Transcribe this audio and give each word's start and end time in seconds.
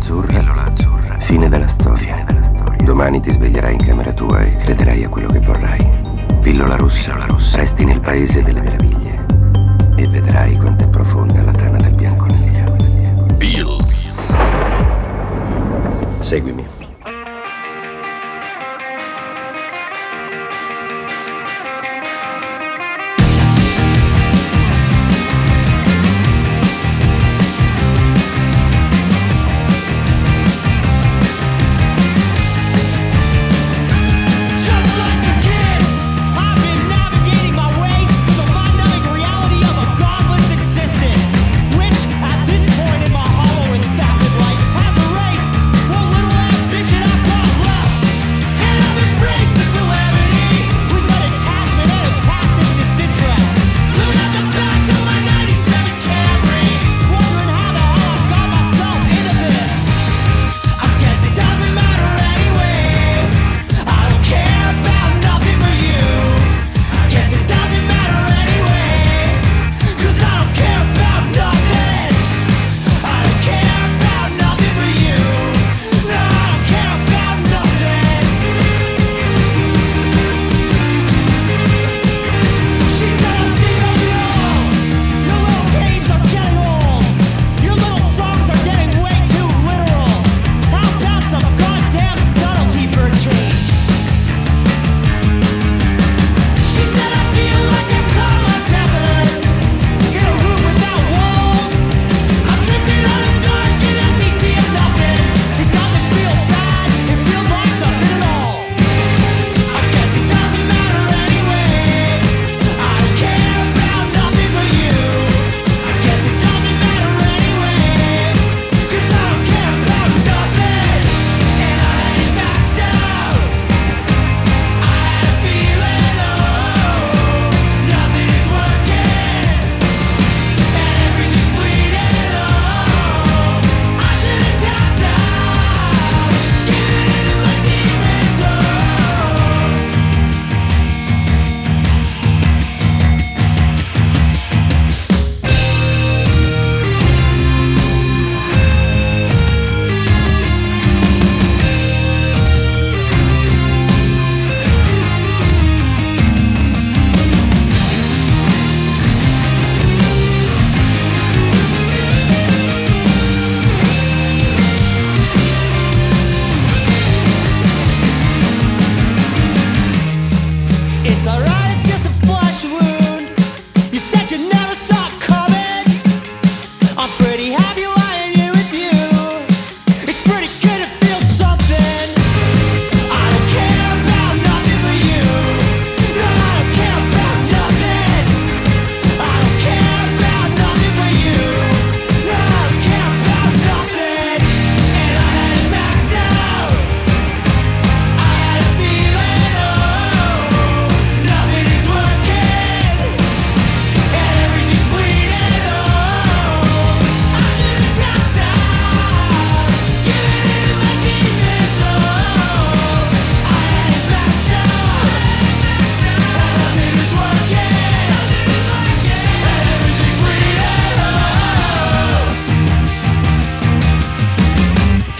azzurra. 0.00 0.38
Pillola 0.38 0.64
azzurra. 0.64 1.18
Fine 1.20 1.48
della 1.48 1.68
storia. 1.68 1.96
Fine 1.98 2.24
della 2.24 2.42
storia. 2.42 2.84
Domani 2.84 3.20
ti 3.20 3.30
sveglierai 3.30 3.74
in 3.74 3.84
camera 3.84 4.12
tua 4.12 4.40
e 4.40 4.56
crederai 4.56 5.04
a 5.04 5.08
quello 5.08 5.28
che 5.28 5.40
vorrai. 5.40 5.86
Pillola 6.40 6.76
rossa. 6.76 7.10
Pillola 7.10 7.26
rossa. 7.26 7.58
Resti 7.58 7.84
nel 7.84 8.00
paese 8.00 8.42
delle 8.42 8.62
meraviglie. 8.62 9.26
E 9.96 10.08
vedrai 10.08 10.56
quanto 10.56 10.84
è 10.84 10.88
profonda 10.88 11.42
la 11.42 11.52
tana 11.52 11.78
del 11.78 11.94
bianco 11.94 12.26
negli. 12.26 12.48
Pills. 13.36 14.34
Seguimi. 16.20 16.79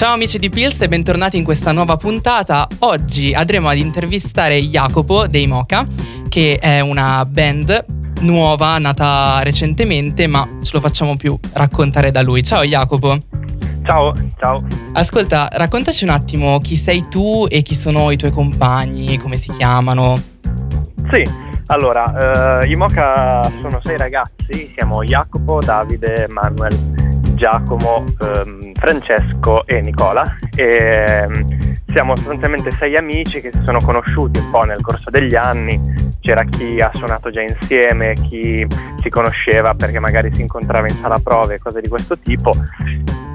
Ciao 0.00 0.14
amici 0.14 0.38
di 0.38 0.48
Pills 0.48 0.80
e 0.80 0.88
bentornati 0.88 1.36
in 1.36 1.44
questa 1.44 1.72
nuova 1.72 1.98
puntata. 1.98 2.66
Oggi 2.78 3.34
andremo 3.34 3.68
ad 3.68 3.76
intervistare 3.76 4.58
Jacopo 4.62 5.26
dei 5.26 5.46
Moca, 5.46 5.86
che 6.30 6.56
è 6.58 6.80
una 6.80 7.22
band 7.26 7.84
nuova, 8.20 8.78
nata 8.78 9.42
recentemente, 9.42 10.26
ma 10.26 10.48
ce 10.62 10.70
lo 10.72 10.80
facciamo 10.80 11.18
più 11.18 11.38
raccontare 11.52 12.10
da 12.10 12.22
lui. 12.22 12.42
Ciao 12.42 12.62
Jacopo. 12.62 13.18
Ciao, 13.84 14.14
ciao. 14.38 14.64
Ascolta, 14.94 15.50
raccontaci 15.52 16.04
un 16.04 16.10
attimo 16.10 16.58
chi 16.60 16.76
sei 16.76 17.06
tu 17.10 17.46
e 17.46 17.60
chi 17.60 17.74
sono 17.74 18.10
i 18.10 18.16
tuoi 18.16 18.30
compagni, 18.30 19.18
come 19.18 19.36
si 19.36 19.52
chiamano. 19.52 20.18
Sì, 21.10 21.22
allora, 21.66 22.62
eh, 22.62 22.70
i 22.70 22.74
Moca 22.74 23.42
sono 23.60 23.78
sei 23.84 23.98
ragazzi, 23.98 24.72
siamo 24.74 25.04
Jacopo, 25.04 25.60
Davide, 25.60 26.26
Manuel 26.30 27.09
Giacomo, 27.40 28.04
ehm, 28.20 28.74
Francesco 28.74 29.66
e 29.66 29.80
Nicola. 29.80 30.36
E, 30.54 31.06
ehm, 31.08 31.46
siamo 31.86 32.14
sostanzialmente 32.14 32.70
sei 32.72 32.98
amici 32.98 33.40
che 33.40 33.50
si 33.50 33.62
sono 33.64 33.80
conosciuti 33.80 34.38
un 34.38 34.50
po' 34.50 34.64
nel 34.64 34.82
corso 34.82 35.08
degli 35.08 35.34
anni. 35.34 35.80
C'era 36.20 36.44
chi 36.44 36.78
ha 36.82 36.90
suonato 36.92 37.30
già 37.30 37.40
insieme, 37.40 38.12
chi 38.12 38.66
si 39.00 39.08
conosceva 39.08 39.72
perché 39.72 39.98
magari 39.98 40.34
si 40.34 40.42
incontrava 40.42 40.86
in 40.86 40.96
sala 41.00 41.18
prove, 41.18 41.58
cose 41.58 41.80
di 41.80 41.88
questo 41.88 42.18
tipo. 42.18 42.52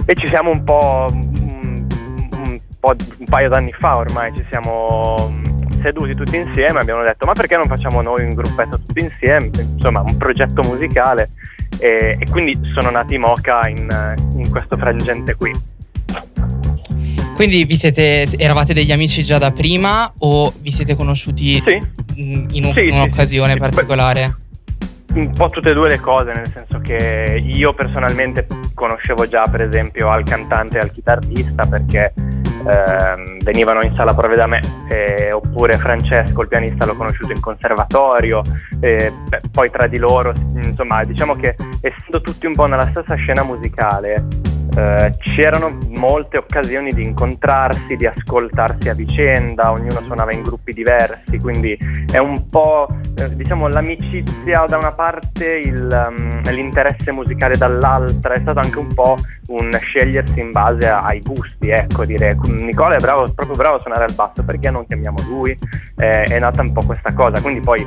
E 0.05 0.13
ci 0.13 0.27
siamo 0.27 0.51
un 0.51 0.63
po', 0.63 1.07
un, 1.09 1.87
un, 2.31 2.59
po', 2.79 2.93
un 3.17 3.25
paio 3.25 3.49
d'anni 3.49 3.71
fa 3.71 3.97
ormai, 3.97 4.31
ci 4.35 4.45
siamo 4.49 5.31
seduti 5.85 6.15
tutti 6.15 6.35
insieme 6.35 6.79
abbiamo 6.79 7.03
detto 7.03 7.25
ma 7.27 7.33
perché 7.33 7.55
non 7.55 7.67
facciamo 7.67 8.01
noi 8.01 8.23
un 8.23 8.33
gruppetto 8.33 8.81
tutti 8.83 9.01
insieme, 9.01 9.51
insomma 9.53 10.01
un 10.01 10.17
progetto 10.17 10.63
musicale 10.63 11.29
e, 11.77 12.17
e 12.19 12.25
quindi 12.29 12.57
sono 12.73 12.89
nati 12.89 13.17
Mocha 13.17 13.67
in, 13.67 14.15
in 14.37 14.49
questo 14.49 14.75
frangente 14.77 15.35
qui. 15.35 15.51
Quindi 17.35 17.65
vi 17.65 17.75
siete, 17.75 18.25
eravate 18.37 18.73
degli 18.73 18.93
amici 18.93 19.21
già 19.21 19.37
da 19.37 19.51
prima 19.51 20.11
o 20.19 20.53
vi 20.57 20.71
siete 20.71 20.95
conosciuti 20.95 21.61
sì. 21.65 21.81
in, 22.15 22.63
un, 22.63 22.73
sì, 22.73 22.87
un'occasione 22.87 23.53
sì, 23.53 23.59
particolare? 23.59 24.35
Un 25.15 25.31
po' 25.31 25.49
tutte 25.49 25.69
e 25.69 25.73
due 25.73 25.89
le 25.89 25.99
cose, 25.99 26.33
nel 26.33 26.47
senso 26.47 26.79
che 26.79 27.39
io 27.41 27.73
personalmente 27.73 28.45
conoscevo 28.73 29.27
già 29.27 29.43
per 29.49 29.61
esempio 29.61 30.09
al 30.09 30.23
cantante 30.23 30.77
e 30.77 30.81
al 30.81 30.91
chitarrista 30.91 31.65
perché 31.65 32.13
eh, 32.15 33.37
venivano 33.43 33.81
in 33.83 33.95
sala 33.95 34.13
prove 34.13 34.35
da 34.35 34.47
me, 34.47 34.59
eh, 34.89 35.31
oppure 35.31 35.77
Francesco, 35.77 36.41
il 36.41 36.47
pianista, 36.47 36.85
l'ho 36.85 36.95
conosciuto 36.95 37.31
in 37.31 37.39
conservatorio, 37.39 38.41
eh, 38.79 39.11
beh, 39.29 39.41
poi 39.51 39.69
tra 39.69 39.87
di 39.87 39.97
loro, 39.97 40.33
insomma 40.55 41.03
diciamo 41.03 41.35
che 41.35 41.55
essendo 41.81 42.21
tutti 42.21 42.45
un 42.45 42.53
po' 42.53 42.65
nella 42.65 42.87
stessa 42.87 43.15
scena 43.15 43.43
musicale, 43.43 44.25
eh, 44.75 45.13
c'erano 45.19 45.77
molte 45.89 46.37
occasioni 46.37 46.91
di 46.91 47.03
incontrarsi, 47.03 47.95
di 47.95 48.05
ascoltarsi 48.05 48.89
a 48.89 48.93
vicenda, 48.93 49.71
ognuno 49.71 50.01
suonava 50.03 50.33
in 50.33 50.41
gruppi 50.41 50.73
diversi, 50.73 51.37
quindi 51.39 51.77
è 52.11 52.17
un 52.17 52.47
po' 52.47 52.87
eh, 53.17 53.35
diciamo 53.35 53.67
l'amicizia 53.67 54.65
da 54.67 54.77
una 54.77 54.91
parte, 54.91 55.45
il, 55.45 56.07
um, 56.09 56.41
l'interesse 56.51 57.11
musicale 57.11 57.55
dall'altra, 57.55 58.33
è 58.33 58.39
stato 58.39 58.59
anche 58.59 58.79
un 58.79 58.93
po' 58.93 59.15
un 59.47 59.71
scegliersi 59.79 60.39
in 60.39 60.51
base 60.51 60.89
ai 60.89 61.21
gusti, 61.21 61.69
ecco, 61.69 62.05
dire 62.05 62.35
Nicola 62.43 62.95
è 62.95 62.99
bravo, 62.99 63.31
proprio 63.33 63.55
bravo 63.55 63.75
a 63.77 63.81
suonare 63.81 64.05
al 64.05 64.13
basso, 64.13 64.43
perché 64.43 64.69
non 64.69 64.85
chiamiamo 64.85 65.17
lui? 65.27 65.57
Eh, 65.97 66.23
è 66.23 66.39
nata 66.39 66.61
un 66.61 66.73
po' 66.73 66.85
questa 66.85 67.13
cosa, 67.13 67.39
quindi 67.39 67.61
poi 67.61 67.85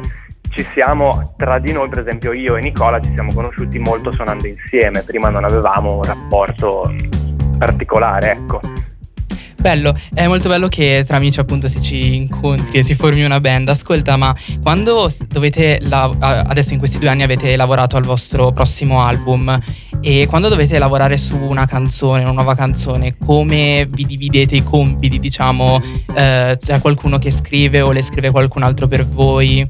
ci 0.50 0.67
siamo 0.73 1.35
tra 1.37 1.59
di 1.59 1.73
noi, 1.73 1.89
per 1.89 2.00
esempio 2.00 2.33
io 2.33 2.56
e 2.56 2.61
Nicola 2.61 3.00
ci 3.00 3.11
siamo 3.12 3.33
conosciuti 3.33 3.79
molto 3.79 4.12
suonando 4.12 4.47
insieme, 4.47 5.03
prima 5.03 5.29
non 5.29 5.45
avevamo 5.45 5.97
un 5.97 6.03
rapporto 6.03 6.93
particolare, 7.59 8.33
ecco. 8.33 8.61
Bello, 9.61 9.93
è 10.15 10.25
molto 10.29 10.49
bello 10.49 10.69
che 10.69 11.03
tra 11.05 11.17
amici 11.17 11.41
appunto 11.41 11.67
si 11.67 11.83
ci 11.83 12.15
incontri 12.15 12.79
e 12.79 12.85
si 12.85 12.95
formi 12.95 13.25
una 13.25 13.41
band. 13.41 13.69
Ascolta, 13.69 14.17
ma 14.17 14.33
quando 14.62 15.11
dovete, 15.27 15.81
la- 15.83 16.15
adesso 16.47 16.75
in 16.75 16.79
questi 16.79 16.99
due 16.99 17.09
anni 17.09 17.25
avete 17.25 17.56
lavorato 17.56 17.97
al 17.97 18.05
vostro 18.05 18.53
prossimo 18.53 19.03
album 19.03 19.59
e 20.00 20.27
quando 20.29 20.49
dovete 20.49 20.79
lavorare 20.79 21.19
su 21.19 21.37
una 21.37 21.67
canzone, 21.67 22.23
una 22.23 22.31
nuova 22.31 22.55
canzone, 22.55 23.17
come 23.19 23.89
vi 23.91 24.06
dividete 24.06 24.55
i 24.55 24.62
compiti, 24.62 25.19
diciamo, 25.19 25.83
eh, 26.15 26.56
c'è 26.56 26.81
qualcuno 26.81 27.19
che 27.19 27.33
scrive 27.33 27.81
o 27.81 27.91
le 27.91 28.03
scrive 28.03 28.31
qualcun 28.31 28.62
altro 28.62 28.87
per 28.87 29.05
voi? 29.06 29.69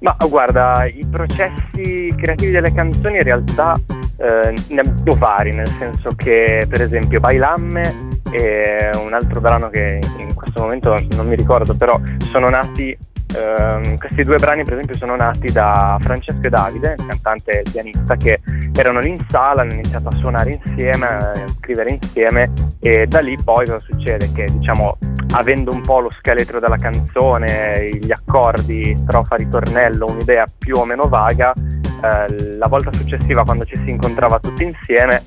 Ma 0.00 0.16
guarda, 0.28 0.84
i 0.84 1.06
processi 1.10 2.12
creativi 2.16 2.52
delle 2.52 2.72
canzoni 2.72 3.16
in 3.16 3.22
realtà 3.22 3.74
eh, 4.18 4.54
ne 4.68 4.80
abbiamo 4.80 5.18
vari, 5.18 5.52
nel 5.52 5.68
senso 5.78 6.14
che 6.14 6.66
per 6.68 6.82
esempio 6.82 7.20
Bailamme 7.20 8.20
è 8.30 8.90
un 8.96 9.12
altro 9.12 9.40
brano 9.40 9.68
che 9.68 10.00
in 10.18 10.34
questo 10.34 10.60
momento 10.60 10.94
non 11.10 11.26
mi 11.26 11.36
ricordo, 11.36 11.74
però 11.74 12.00
sono 12.30 12.48
nati 12.48 12.96
Uh, 13.26 13.98
questi 13.98 14.22
due 14.22 14.36
brani 14.36 14.62
per 14.62 14.74
esempio 14.74 14.94
sono 14.94 15.16
nati 15.16 15.50
da 15.50 15.98
Francesco 16.00 16.46
e 16.46 16.48
Davide, 16.48 16.94
cantante 16.94 17.60
e 17.60 17.70
pianista, 17.70 18.16
che 18.16 18.40
erano 18.72 19.00
lì 19.00 19.10
in 19.10 19.26
sala, 19.28 19.62
hanno 19.62 19.72
iniziato 19.72 20.08
a 20.08 20.12
suonare 20.12 20.60
insieme, 20.64 21.06
a 21.06 21.44
scrivere 21.58 21.98
insieme 22.00 22.50
e 22.80 23.06
da 23.06 23.20
lì 23.20 23.36
poi 23.42 23.66
cosa 23.66 23.80
succede? 23.80 24.30
Che 24.32 24.46
diciamo 24.52 24.96
avendo 25.36 25.70
un 25.70 25.82
po' 25.82 26.00
lo 26.00 26.10
scheletro 26.10 26.60
della 26.60 26.78
canzone, 26.78 27.90
gli 28.00 28.10
accordi, 28.10 28.96
strofa, 28.98 29.36
ritornello, 29.36 30.06
un'idea 30.06 30.46
più 30.58 30.76
o 30.76 30.84
meno 30.84 31.08
vaga, 31.08 31.52
eh, 31.52 32.56
la 32.56 32.66
volta 32.66 32.92
successiva 32.92 33.44
quando 33.44 33.64
ci 33.64 33.76
si 33.84 33.90
incontrava 33.90 34.38
tutti 34.38 34.64
insieme 34.64 35.22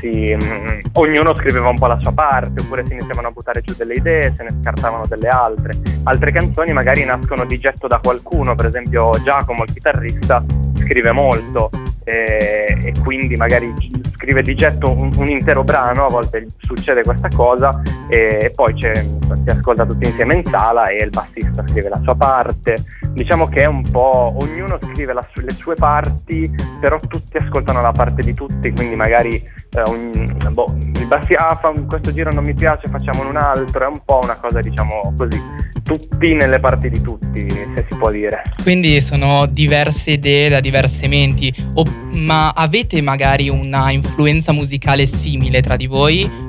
si, 0.00 0.34
mh, 0.34 0.44
mm, 0.44 0.78
ognuno 0.94 1.34
scriveva 1.34 1.68
un 1.68 1.78
po' 1.78 1.86
la 1.86 1.98
sua 1.98 2.12
parte 2.12 2.60
oppure 2.60 2.84
si 2.86 2.92
iniziavano 2.92 3.28
a 3.28 3.30
buttare 3.30 3.62
giù 3.62 3.74
delle 3.74 3.94
idee, 3.94 4.34
se 4.36 4.42
ne 4.42 4.50
scartavano 4.60 5.06
delle 5.06 5.28
altre. 5.28 5.74
Altre 6.04 6.32
canzoni 6.32 6.72
magari 6.72 7.04
nascono 7.04 7.44
di 7.44 7.58
getto 7.58 7.86
da 7.86 7.98
qualcuno, 8.02 8.54
per 8.54 8.66
esempio 8.66 9.10
Giacomo, 9.22 9.64
il 9.64 9.72
chitarrista, 9.72 10.44
scrive 10.74 11.12
molto 11.12 11.70
e, 12.04 12.92
quindi 13.02 13.36
magari 13.36 13.72
scrive 14.12 14.42
di 14.42 14.54
getto 14.54 14.90
un, 14.90 15.10
un, 15.16 15.28
intero 15.28 15.64
brano, 15.64 16.06
a 16.06 16.08
volte 16.08 16.46
succede 16.58 17.02
questa 17.02 17.28
cosa 17.34 17.82
e, 18.08 18.52
poi 18.54 18.74
si 18.76 19.50
ascolta 19.50 19.84
tutti 19.84 20.06
insieme 20.06 20.36
in 20.36 20.44
sala 20.44 20.88
e 20.88 21.02
il 21.02 21.10
bassista 21.10 21.64
scrive 21.66 21.88
la 21.88 22.00
sua 22.02 22.14
parte. 22.14 22.76
Diciamo 23.12 23.48
che 23.48 23.62
è 23.62 23.66
un 23.66 23.82
po', 23.90 24.34
ognuno 24.38 24.78
scrive 24.92 25.12
la, 25.12 25.26
le 25.34 25.52
sue 25.52 25.74
parti, 25.74 26.50
però 26.80 26.98
tutti 27.08 27.36
ascoltano 27.38 27.80
la 27.80 27.92
parte 27.92 28.22
di 28.22 28.34
tutti, 28.34 28.70
quindi 28.72 28.94
magari 28.94 29.34
eh, 29.34 29.82
un, 29.86 30.48
boh, 30.50 30.76
il 30.78 31.06
bassista, 31.06 31.48
ah, 31.48 31.74
questo 31.86 32.12
giro 32.12 32.32
non 32.32 32.44
mi 32.44 32.54
piace, 32.54 32.88
facciamo 32.88 33.26
un 33.26 33.36
altro, 33.36 33.84
è 33.84 33.88
un 33.88 34.00
po' 34.04 34.20
una 34.22 34.34
cosa 34.34 34.60
diciamo 34.60 35.14
così, 35.16 35.40
tutti 35.82 36.34
nelle 36.34 36.58
parti 36.58 36.90
di 36.90 37.00
tutti, 37.00 37.48
se 37.48 37.86
si 37.88 37.94
può 37.96 38.10
dire. 38.10 38.42
Quindi 38.62 39.00
sono 39.00 39.46
diverse 39.46 40.12
idee 40.12 40.48
da 40.48 40.60
diverse 40.60 41.08
menti, 41.08 41.54
o, 41.74 41.84
ma 42.12 42.50
avete 42.50 43.00
magari 43.00 43.48
una 43.48 43.90
influenza 43.90 44.52
musicale 44.52 45.06
simile 45.06 45.62
tra 45.62 45.76
di 45.76 45.86
voi? 45.86 46.45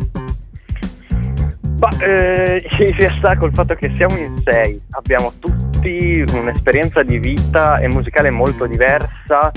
Ma 1.79 1.89
eh, 1.99 2.67
in 2.79 2.95
realtà 2.97 3.37
col 3.37 3.53
fatto 3.53 3.75
che 3.75 3.91
siamo 3.95 4.17
in 4.17 4.41
sei, 4.43 4.81
abbiamo 4.91 5.31
tutti 5.37 6.23
un'esperienza 6.33 7.03
di 7.03 7.19
vita 7.19 7.77
e 7.77 7.87
musicale 7.87 8.31
molto 8.31 8.65
diversa, 8.65 9.51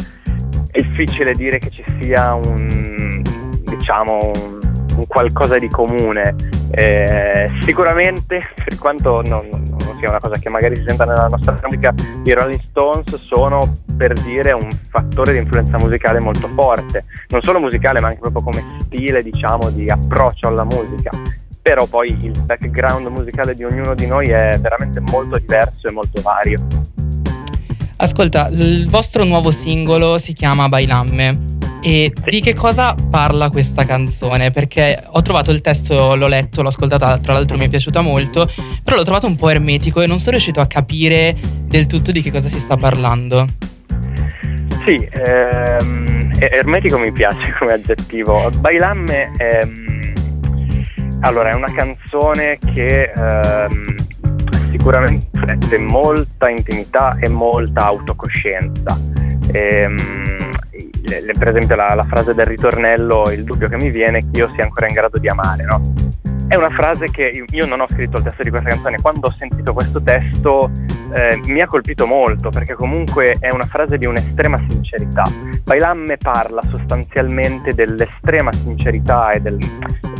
è 0.70 0.80
difficile 0.82 1.32
dire 1.32 1.58
che 1.58 1.70
ci 1.70 1.82
sia 1.98 2.34
un, 2.34 3.22
diciamo, 3.64 4.32
un, 4.34 4.60
un 4.96 5.06
qualcosa 5.06 5.58
di 5.58 5.68
comune. 5.68 6.34
Eh, 6.72 7.50
sicuramente, 7.62 8.42
per 8.64 8.78
quanto 8.78 9.22
non, 9.22 9.48
non, 9.48 9.96
sia 9.98 10.10
una 10.10 10.20
cosa 10.20 10.38
che 10.38 10.50
magari 10.50 10.76
si 10.76 10.84
senta 10.86 11.06
nella 11.06 11.26
nostra 11.26 11.58
musica, 11.64 11.94
i 12.24 12.32
Rolling 12.32 12.60
Stones 12.60 13.16
sono 13.16 13.78
per 13.96 14.12
dire 14.12 14.52
un 14.52 14.70
fattore 14.90 15.32
di 15.32 15.38
influenza 15.38 15.78
musicale 15.78 16.20
molto 16.20 16.48
forte, 16.48 17.04
non 17.28 17.40
solo 17.40 17.60
musicale 17.60 17.98
ma 18.00 18.08
anche 18.08 18.20
proprio 18.20 18.42
come 18.42 18.62
stile, 18.84 19.22
diciamo, 19.22 19.70
di 19.70 19.88
approccio 19.88 20.48
alla 20.48 20.64
musica 20.64 21.10
però 21.70 21.86
poi 21.86 22.16
il 22.22 22.32
background 22.46 23.06
musicale 23.06 23.54
di 23.54 23.62
ognuno 23.62 23.94
di 23.94 24.04
noi 24.04 24.28
è 24.28 24.58
veramente 24.58 24.98
molto 24.98 25.38
diverso 25.38 25.86
e 25.86 25.92
molto 25.92 26.20
vario. 26.20 26.66
Ascolta, 27.98 28.48
il 28.48 28.88
vostro 28.88 29.22
nuovo 29.22 29.52
singolo 29.52 30.18
si 30.18 30.32
chiama 30.32 30.68
Bailamme. 30.68 31.58
E 31.80 32.12
sì. 32.12 32.28
di 32.28 32.40
che 32.40 32.54
cosa 32.54 32.96
parla 33.08 33.50
questa 33.50 33.84
canzone? 33.84 34.50
Perché 34.50 35.00
ho 35.06 35.22
trovato 35.22 35.52
il 35.52 35.60
testo, 35.60 36.16
l'ho 36.16 36.26
letto, 36.26 36.62
l'ho 36.62 36.68
ascoltata, 36.68 37.18
tra 37.18 37.34
l'altro 37.34 37.56
mi 37.56 37.66
è 37.66 37.68
piaciuta 37.68 38.00
molto, 38.00 38.50
però 38.82 38.96
l'ho 38.96 39.04
trovato 39.04 39.28
un 39.28 39.36
po' 39.36 39.48
ermetico 39.48 40.00
e 40.00 40.08
non 40.08 40.18
sono 40.18 40.32
riuscito 40.32 40.60
a 40.60 40.66
capire 40.66 41.36
del 41.66 41.86
tutto 41.86 42.10
di 42.10 42.20
che 42.20 42.32
cosa 42.32 42.48
si 42.48 42.58
sta 42.58 42.76
parlando. 42.76 43.46
Sì, 44.84 45.08
ehm, 45.08 46.32
ermetico 46.36 46.98
mi 46.98 47.12
piace 47.12 47.54
come 47.56 47.74
aggettivo. 47.74 48.50
Bailamme 48.58 49.30
è 49.36 49.60
allora, 51.20 51.50
è 51.50 51.54
una 51.54 51.72
canzone 51.72 52.58
che 52.58 53.12
ehm, 53.14 53.94
sicuramente 54.70 55.28
riflette 55.32 55.78
molta 55.78 56.48
intimità 56.48 57.16
e 57.20 57.28
molta 57.28 57.84
autocoscienza. 57.84 58.98
Ehm, 59.52 60.50
le, 61.02 61.22
le, 61.22 61.32
per 61.38 61.48
esempio 61.48 61.76
la, 61.76 61.94
la, 61.94 62.04
frase 62.04 62.34
del 62.34 62.46
ritornello, 62.46 63.30
il 63.30 63.44
dubbio 63.44 63.68
che 63.68 63.76
mi 63.76 63.90
viene 63.90 64.18
è 64.18 64.20
che 64.20 64.38
io 64.38 64.50
sia 64.54 64.64
ancora 64.64 64.86
in 64.86 64.94
grado 64.94 65.18
di 65.18 65.28
amare, 65.28 65.64
no? 65.64 65.92
È 66.46 66.56
una 66.56 66.70
frase 66.70 67.06
che 67.06 67.28
io, 67.28 67.44
io 67.50 67.66
non 67.66 67.80
ho 67.80 67.86
scritto 67.88 68.16
il 68.16 68.24
testo 68.24 68.42
di 68.42 68.50
questa 68.50 68.70
canzone, 68.70 69.00
quando 69.00 69.28
ho 69.28 69.30
sentito 69.30 69.72
questo 69.72 70.02
testo 70.02 70.70
eh, 71.14 71.36
mi 71.44 71.60
ha 71.60 71.66
colpito 71.66 72.06
molto 72.06 72.50
perché 72.50 72.74
comunque 72.74 73.36
è 73.38 73.50
una 73.50 73.66
frase 73.66 73.98
di 73.98 74.06
un'estrema 74.06 74.58
sincerità. 74.68 75.22
Bailamme 75.62 76.16
parla 76.16 76.62
sostanzialmente 76.70 77.72
dell'estrema 77.72 78.52
sincerità 78.52 79.32
e 79.32 79.40
del, 79.40 79.58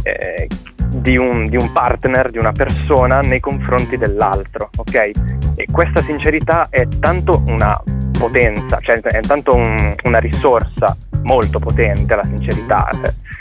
eh, 0.02 0.47
di 0.90 1.16
un, 1.16 1.47
di 1.47 1.56
un, 1.56 1.70
partner, 1.73 2.30
di 2.30 2.38
una 2.38 2.52
persona 2.52 3.20
nei 3.20 3.40
confronti 3.40 3.97
dell'altro, 3.97 4.70
ok? 4.76 5.11
E 5.54 5.66
questa 5.70 6.02
sincerità 6.02 6.68
è 6.70 6.87
tanto 6.99 7.42
una 7.47 7.80
potenza, 8.18 8.78
cioè 8.80 9.00
è 9.00 9.20
tanto 9.20 9.54
un, 9.54 9.94
una 10.04 10.18
risorsa 10.18 10.97
molto 11.23 11.59
potente, 11.59 12.14
la 12.14 12.25
sincerità 12.25 12.88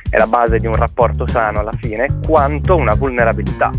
è 0.09 0.17
la 0.17 0.27
base 0.27 0.57
di 0.57 0.67
un 0.67 0.75
rapporto 0.75 1.27
sano 1.27 1.59
alla 1.59 1.73
fine, 1.79 2.07
quanto 2.25 2.75
una 2.75 2.93
vulnerabilità. 2.95 3.71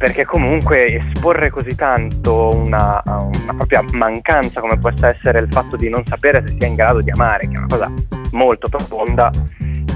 Perché 0.00 0.24
comunque 0.24 0.96
esporre 0.96 1.50
così 1.50 1.74
tanto 1.74 2.54
una, 2.54 3.02
una 3.04 3.54
propria 3.54 3.84
mancanza 3.92 4.62
come 4.62 4.78
può 4.78 4.88
essere 4.88 5.40
il 5.40 5.48
fatto 5.50 5.76
di 5.76 5.90
non 5.90 6.06
sapere 6.06 6.42
se 6.46 6.54
si 6.58 6.64
è 6.64 6.68
in 6.68 6.74
grado 6.74 7.02
di 7.02 7.10
amare, 7.10 7.46
che 7.46 7.54
è 7.54 7.58
una 7.58 7.66
cosa 7.66 7.92
molto 8.32 8.70
profonda, 8.70 9.30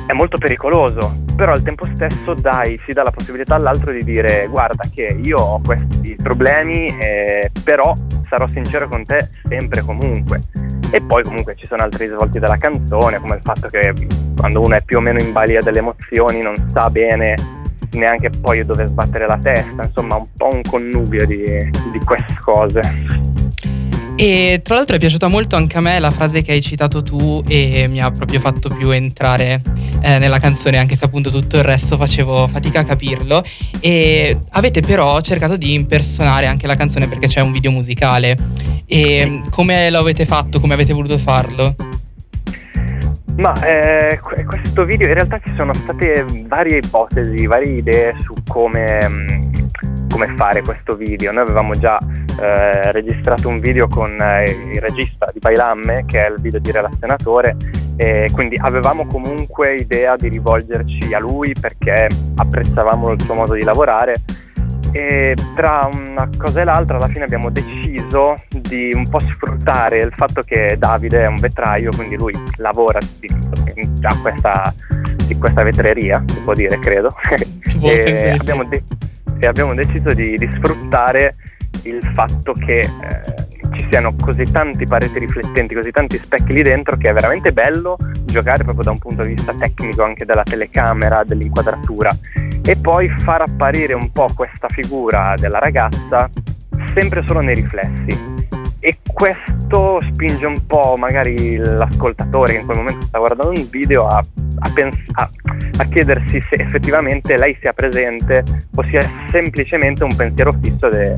è 0.06 0.12
molto 0.12 0.37
pericoloso, 0.37 1.25
però 1.34 1.52
al 1.52 1.62
tempo 1.62 1.87
stesso 1.94 2.34
dai, 2.34 2.78
si 2.84 2.92
dà 2.92 3.02
la 3.02 3.12
possibilità 3.12 3.54
all'altro 3.54 3.92
di 3.92 4.04
dire 4.04 4.46
guarda 4.50 4.84
che 4.94 5.16
io 5.23 5.38
ho 5.38 5.61
questi 5.64 6.14
problemi, 6.23 6.94
eh, 6.99 7.50
però 7.64 7.94
sarò 8.28 8.46
sincero 8.49 8.87
con 8.88 9.06
te 9.06 9.30
sempre 9.44 9.80
e 9.80 9.84
comunque. 9.84 10.42
E 10.90 11.00
poi 11.00 11.23
comunque 11.23 11.56
ci 11.56 11.66
sono 11.66 11.82
altri 11.82 12.08
risvolti 12.08 12.38
della 12.38 12.58
canzone, 12.58 13.20
come 13.20 13.37
il 13.37 13.42
fatto 13.42 13.68
che 13.68 13.94
quando 14.37 14.61
uno 14.61 14.75
è 14.75 14.82
più 14.82 14.99
o 14.99 15.00
meno 15.00 15.18
in 15.18 15.32
balia 15.32 15.62
delle 15.62 15.78
emozioni 15.78 16.42
non 16.42 16.54
sa 16.70 16.90
bene 16.90 17.62
neanche 17.94 18.30
poi 18.30 18.64
dove 18.64 18.86
sbattere 18.86 19.26
la 19.26 19.38
testa, 19.42 19.84
insomma 19.84 20.16
un 20.16 20.26
po' 20.36 20.50
un 20.52 20.62
connubio 20.62 21.26
di, 21.26 21.42
di 21.92 21.98
queste 22.04 22.38
cose. 22.40 22.80
E 24.16 24.60
tra 24.62 24.76
l'altro 24.76 24.94
è 24.94 24.98
piaciuta 25.00 25.26
molto 25.26 25.56
anche 25.56 25.76
a 25.76 25.80
me 25.80 25.98
la 25.98 26.12
frase 26.12 26.42
che 26.42 26.52
hai 26.52 26.62
citato 26.62 27.02
tu 27.02 27.42
e 27.48 27.86
mi 27.88 28.00
ha 28.00 28.12
proprio 28.12 28.38
fatto 28.38 28.68
più 28.68 28.90
entrare 28.90 29.60
eh, 30.00 30.18
nella 30.18 30.38
canzone, 30.38 30.78
anche 30.78 30.94
se 30.94 31.04
appunto 31.04 31.30
tutto 31.30 31.56
il 31.56 31.64
resto 31.64 31.96
facevo 31.96 32.46
fatica 32.46 32.80
a 32.80 32.84
capirlo. 32.84 33.42
E 33.80 34.38
avete 34.50 34.82
però 34.82 35.20
cercato 35.20 35.56
di 35.56 35.74
impersonare 35.74 36.46
anche 36.46 36.66
la 36.68 36.76
canzone 36.76 37.08
perché 37.08 37.26
c'è 37.26 37.40
un 37.40 37.50
video 37.50 37.72
musicale. 37.72 38.36
E 38.86 39.42
come 39.50 39.90
lo 39.90 39.98
avete 39.98 40.24
fatto? 40.24 40.60
Come 40.60 40.74
avete 40.74 40.92
voluto 40.92 41.18
farlo? 41.18 41.74
Ma 43.36 43.52
eh, 43.66 44.20
questo 44.20 44.84
video 44.84 45.08
in 45.08 45.14
realtà 45.14 45.40
ci 45.40 45.52
sono 45.56 45.74
state 45.74 46.24
varie 46.46 46.78
ipotesi, 46.78 47.46
varie 47.46 47.78
idee 47.78 48.14
su 48.20 48.32
come, 48.46 49.08
mm, 49.08 50.08
come 50.08 50.34
fare 50.36 50.62
questo 50.62 50.94
video. 50.94 51.32
Noi 51.32 51.42
avevamo 51.42 51.76
già 51.76 51.98
eh, 52.40 52.92
registrato 52.92 53.48
un 53.48 53.58
video 53.58 53.88
con 53.88 54.20
eh, 54.20 54.44
il 54.72 54.80
regista 54.80 55.28
di 55.32 55.40
Bailamme, 55.40 56.04
che 56.06 56.24
è 56.24 56.30
il 56.30 56.40
video 56.40 56.60
di 56.60 56.70
relazionatore, 56.70 57.56
e 57.96 58.30
quindi 58.32 58.56
avevamo 58.56 59.04
comunque 59.06 59.76
idea 59.76 60.16
di 60.16 60.28
rivolgerci 60.28 61.12
a 61.12 61.18
lui 61.18 61.54
perché 61.60 62.06
apprezzavamo 62.36 63.10
il 63.10 63.20
suo 63.20 63.34
modo 63.34 63.54
di 63.54 63.62
lavorare 63.62 64.22
e 64.94 65.34
tra 65.56 65.88
una 65.92 66.28
cosa 66.38 66.60
e 66.60 66.64
l'altra 66.64 66.98
alla 66.98 67.08
fine 67.08 67.24
abbiamo 67.24 67.50
deciso 67.50 68.36
di 68.48 68.92
un 68.94 69.08
po' 69.08 69.18
sfruttare 69.18 69.98
il 69.98 70.12
fatto 70.14 70.42
che 70.42 70.76
Davide 70.78 71.24
è 71.24 71.26
un 71.26 71.34
vetraio, 71.34 71.90
quindi 71.90 72.14
lui 72.14 72.32
lavora 72.58 73.00
a 73.00 74.16
questa, 74.20 74.72
in 75.26 75.38
questa 75.40 75.64
vetreria, 75.64 76.22
si 76.28 76.38
può 76.44 76.54
dire, 76.54 76.78
credo. 76.78 77.12
e, 77.82 78.36
abbiamo 78.38 78.62
de- 78.62 78.84
e, 79.40 79.46
abbiamo 79.46 79.74
deciso 79.74 80.10
di, 80.10 80.38
di, 80.38 80.48
sfruttare 80.52 81.34
il 81.82 82.00
fatto 82.14 82.52
che 82.52 82.78
eh, 82.78 83.43
ci 83.75 83.87
siano 83.90 84.14
così 84.21 84.45
tanti 84.45 84.87
pareti 84.87 85.19
riflettenti, 85.19 85.75
così 85.75 85.90
tanti 85.90 86.19
specchi 86.19 86.52
lì 86.52 86.62
dentro 86.62 86.97
che 86.97 87.11
è 87.11 87.12
veramente 87.12 87.52
bello 87.52 87.97
giocare 88.25 88.64
proprio 88.64 88.85
da 88.85 88.90
un 88.90 88.99
punto 88.99 89.23
di 89.23 89.35
vista 89.35 89.52
tecnico 89.54 90.02
anche 90.02 90.25
della 90.25 90.43
telecamera, 90.43 91.23
dell'inquadratura 91.25 92.11
e 92.64 92.76
poi 92.76 93.09
far 93.21 93.43
apparire 93.43 93.93
un 93.95 94.11
po' 94.11 94.28
questa 94.35 94.69
figura 94.69 95.35
della 95.38 95.59
ragazza 95.59 96.28
sempre 96.95 97.23
solo 97.26 97.40
nei 97.40 97.54
riflessi. 97.54 98.33
E 98.81 98.99
questo 99.11 99.99
spinge 100.02 100.45
un 100.45 100.66
po' 100.66 100.97
magari 100.99 101.57
l'ascoltatore 101.57 102.52
che 102.52 102.59
in 102.59 102.64
quel 102.66 102.76
momento 102.76 103.07
sta 103.07 103.19
guardando 103.19 103.59
un 103.59 103.66
video 103.71 104.07
a, 104.07 104.23
a, 104.59 104.71
pens- 104.75 105.11
a, 105.12 105.31
a 105.78 105.85
chiedersi 105.85 106.43
se 106.43 106.57
effettivamente 106.57 107.38
lei 107.38 107.57
sia 107.61 107.73
presente 107.73 108.45
o 108.75 108.87
sia 108.87 109.00
semplicemente 109.31 110.04
un 110.04 110.14
pensiero 110.14 110.52
fisso 110.52 110.90
de- 110.90 111.16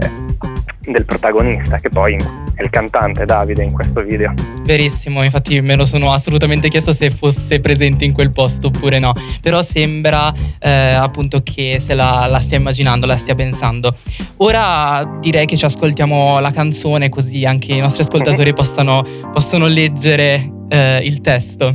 del 0.92 1.04
protagonista, 1.04 1.78
che 1.78 1.88
poi 1.88 2.16
è 2.54 2.62
il 2.62 2.70
cantante 2.70 3.24
Davide 3.24 3.62
in 3.62 3.72
questo 3.72 4.02
video. 4.02 4.32
Verissimo, 4.64 5.22
infatti 5.22 5.60
me 5.60 5.76
lo 5.76 5.86
sono 5.86 6.12
assolutamente 6.12 6.68
chiesto 6.68 6.92
se 6.92 7.10
fosse 7.10 7.60
presente 7.60 8.04
in 8.04 8.12
quel 8.12 8.32
posto 8.32 8.68
oppure 8.68 8.98
no, 8.98 9.12
però 9.40 9.62
sembra 9.62 10.32
eh, 10.58 10.70
appunto 10.70 11.42
che 11.42 11.80
se 11.84 11.94
la, 11.94 12.26
la, 12.28 12.40
stia 12.40 12.56
immaginando, 12.56 13.06
la 13.06 13.16
stia 13.16 13.34
pensando. 13.34 13.94
Ora 14.38 15.18
direi 15.20 15.46
che 15.46 15.56
ci 15.56 15.64
ascoltiamo 15.64 16.40
la 16.40 16.50
canzone 16.50 17.08
così 17.08 17.44
anche 17.44 17.72
i 17.72 17.80
nostri 17.80 18.02
ascoltatori 18.02 18.52
possano, 18.52 19.04
possono 19.32 19.66
leggere 19.66 20.50
eh, 20.68 21.00
il 21.02 21.20
testo. 21.20 21.74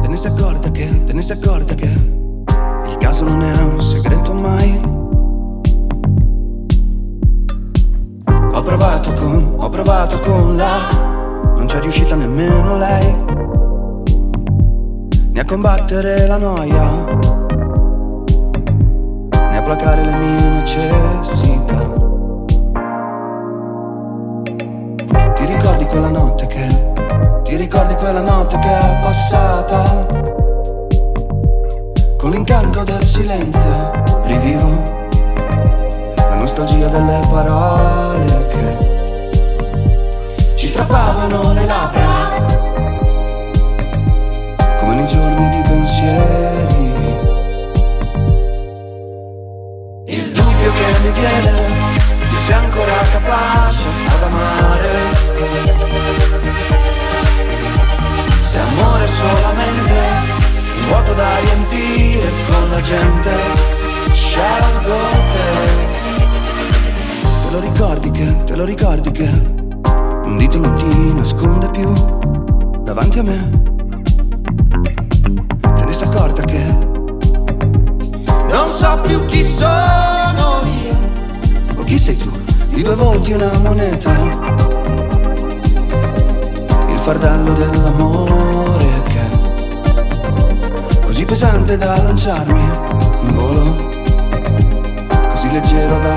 Te 0.00 0.08
ne 0.08 0.16
sei 0.16 0.30
accorta 0.32 0.70
che, 0.70 0.88
te 1.04 1.12
ne 1.12 1.22
sei 1.22 1.36
accorta 1.36 1.74
che 1.74 1.86
il 1.86 2.96
caso 2.98 3.24
non 3.24 3.42
è 3.42 3.62
un 3.62 3.80
segreto 3.80 4.34
mai 4.34 5.04
provato 8.62 9.12
con, 9.12 9.54
ho 9.58 9.68
provato 9.68 10.18
con 10.20 10.56
la, 10.56 10.78
non 11.56 11.66
c'è 11.66 11.78
riuscita 11.80 12.14
nemmeno 12.14 12.78
lei, 12.78 13.14
né 15.32 15.40
a 15.40 15.44
combattere 15.44 16.26
la 16.26 16.38
noia, 16.38 16.90
né 19.30 19.56
a 19.58 19.62
placare 19.62 20.04
le 20.04 20.14
mie 20.14 20.48
necessità. 20.48 21.94
Ti 25.34 25.44
ricordi 25.44 25.84
quella 25.84 26.08
notte 26.08 26.46
che, 26.46 26.92
ti 27.42 27.56
ricordi 27.56 27.94
quella 27.96 28.22
notte 28.22 28.58
che 28.58 28.68
è 28.68 29.00
passata? 29.02 30.06
Con 32.16 32.30
l'incanto 32.30 32.84
del 32.84 33.04
silenzio 33.04 33.92
rivivo 34.24 34.96
nostalgia 36.46 36.86
delle 36.88 37.20
parole 37.28 37.75
strappavano 41.26 41.52
le 41.52 41.66
labbra 41.66 42.44
come 44.78 44.94
nei 44.94 45.06
giorni 45.06 45.48
di 45.48 45.60
pensieri. 45.62 46.94
Il 50.06 50.30
dubbio 50.32 50.72
che 50.72 50.98
mi 51.02 51.10
viene 51.10 51.52
di 52.30 52.38
sei 52.38 52.54
ancora 52.54 52.92
capace 53.12 53.88
ad 54.08 54.22
amare. 54.22 55.14
Se 58.38 58.58
amore 58.58 59.06
solamente 59.08 59.92
un 60.78 60.88
vuoto 60.88 61.14
da 61.14 61.38
riempire 61.40 62.30
con 62.48 62.70
la 62.70 62.80
gente, 62.80 63.30
scelgo 64.12 65.24
te 67.42 67.52
lo 67.52 67.60
ricordi 67.60 68.10
che, 68.10 68.44
te 68.44 68.56
lo 68.56 68.64
ricordi 68.64 69.10
che 69.12 69.55
un 70.26 70.36
dito 70.36 70.58
non 70.58 70.74
ti 70.76 71.14
nasconde 71.14 71.70
più 71.70 71.92
davanti 72.82 73.20
a 73.20 73.22
me. 73.22 73.64
Te 75.76 75.84
ne 75.84 75.92
sei 75.92 76.08
accorta 76.08 76.42
che 76.42 76.62
non 78.50 78.68
so 78.68 78.98
più 79.02 79.24
chi 79.26 79.44
sono 79.44 80.60
io 80.82 80.96
o 81.76 81.82
chi 81.84 81.98
sei 81.98 82.16
tu, 82.16 82.30
di 82.68 82.82
due 82.82 82.94
volti 82.96 83.32
una 83.32 83.50
moneta. 83.62 84.10
Il 86.88 86.98
fardello 86.98 87.52
dell'amore 87.52 89.02
che 89.04 91.00
così 91.04 91.24
pesante 91.24 91.76
da 91.76 92.02
lanciarmi 92.02 92.60
in 93.22 93.32
volo 93.32 93.76
così 95.30 95.50
leggero 95.52 95.98
da 96.00 96.16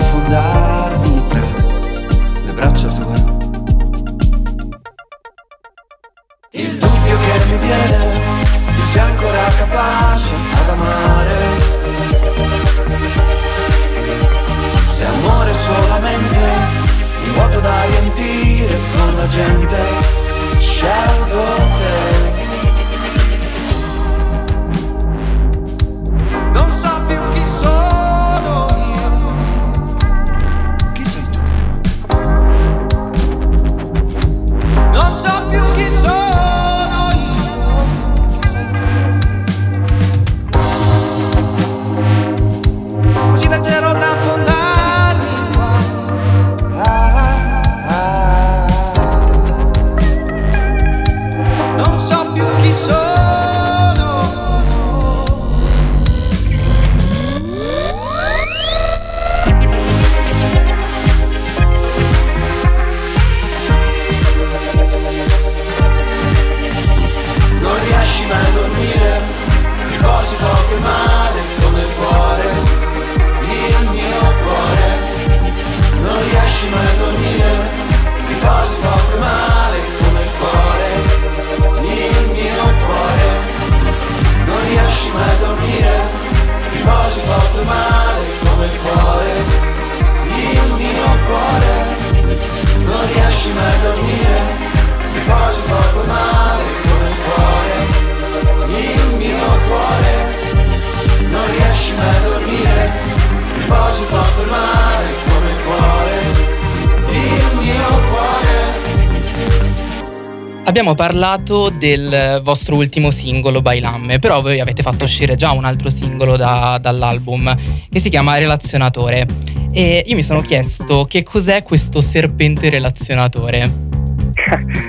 Abbiamo 110.79 110.95
parlato 110.95 111.67
del 111.67 112.39
vostro 112.41 112.77
ultimo 112.77 113.11
singolo 113.11 113.61
Bailamme, 113.61 114.17
però 114.17 114.41
voi 114.41 114.61
avete 114.61 114.81
fatto 114.81 115.03
uscire 115.03 115.35
già 115.35 115.51
un 115.51 115.65
altro 115.65 115.89
singolo 115.89 116.37
da, 116.37 116.79
dall'album 116.81 117.53
che 117.89 117.99
si 117.99 118.09
chiama 118.09 118.37
Relazionatore 118.37 119.27
e 119.73 120.05
io 120.07 120.15
mi 120.15 120.23
sono 120.23 120.39
chiesto 120.39 121.03
che 121.03 121.21
cos'è 121.21 121.63
questo 121.63 121.99
serpente 121.99 122.69
relazionatore. 122.69 123.88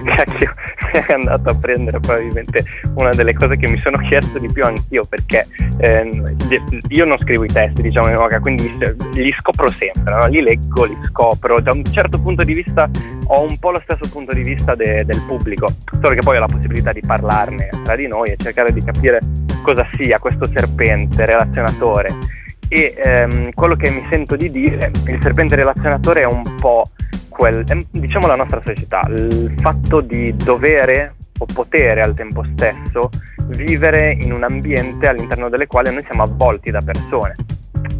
Cacchio, 0.04 0.54
è 1.06 1.12
andato 1.12 1.50
a 1.50 1.54
prendere 1.54 1.98
probabilmente 2.00 2.64
una 2.94 3.10
delle 3.10 3.32
cose 3.34 3.56
che 3.56 3.68
mi 3.68 3.78
sono 3.80 3.98
chiesto 3.98 4.38
di 4.38 4.50
più 4.52 4.64
anch'io 4.64 5.04
perché 5.04 5.46
ehm, 5.78 6.36
io 6.88 7.04
non 7.04 7.18
scrivo 7.20 7.44
i 7.44 7.48
testi 7.48 7.82
diciamo 7.82 8.08
in 8.08 8.14
yoga 8.14 8.40
quindi 8.40 8.72
li 9.12 9.34
scopro 9.38 9.70
sempre, 9.70 10.12
no? 10.12 10.26
li 10.26 10.40
leggo, 10.40 10.84
li 10.84 10.96
scopro, 11.04 11.60
da 11.60 11.72
un 11.72 11.84
certo 11.84 12.18
punto 12.18 12.44
di 12.44 12.54
vista 12.54 12.88
ho 13.26 13.42
un 13.42 13.58
po' 13.58 13.70
lo 13.70 13.80
stesso 13.80 14.08
punto 14.10 14.32
di 14.32 14.42
vista 14.42 14.74
de- 14.74 15.04
del 15.04 15.22
pubblico, 15.26 15.68
solo 16.00 16.14
che 16.14 16.20
poi 16.20 16.36
ho 16.36 16.40
la 16.40 16.46
possibilità 16.46 16.92
di 16.92 17.00
parlarne 17.00 17.68
tra 17.84 17.96
di 17.96 18.06
noi 18.06 18.30
e 18.30 18.36
cercare 18.36 18.72
di 18.72 18.82
capire 18.82 19.20
cosa 19.62 19.86
sia 19.96 20.18
questo 20.18 20.48
serpente 20.52 21.26
relazionatore 21.26 22.38
e 22.72 22.94
ehm, 22.96 23.50
quello 23.52 23.74
che 23.74 23.90
mi 23.90 24.06
sento 24.08 24.36
di 24.36 24.48
dire, 24.50 24.92
il 25.06 25.18
serpente 25.20 25.56
relazionatore 25.56 26.20
è 26.22 26.24
un 26.24 26.54
po' 26.54 26.88
quel, 27.30 27.64
diciamo 27.90 28.26
la 28.26 28.36
nostra 28.36 28.60
società, 28.62 29.00
il 29.08 29.54
fatto 29.58 30.00
di 30.00 30.36
dovere 30.36 31.14
o 31.38 31.46
potere 31.46 32.02
al 32.02 32.14
tempo 32.14 32.42
stesso 32.44 33.08
vivere 33.46 34.12
in 34.12 34.32
un 34.32 34.42
ambiente 34.42 35.08
all'interno 35.08 35.48
del 35.48 35.66
quale 35.66 35.90
noi 35.90 36.02
siamo 36.02 36.22
avvolti 36.22 36.70
da 36.70 36.82
persone, 36.82 37.34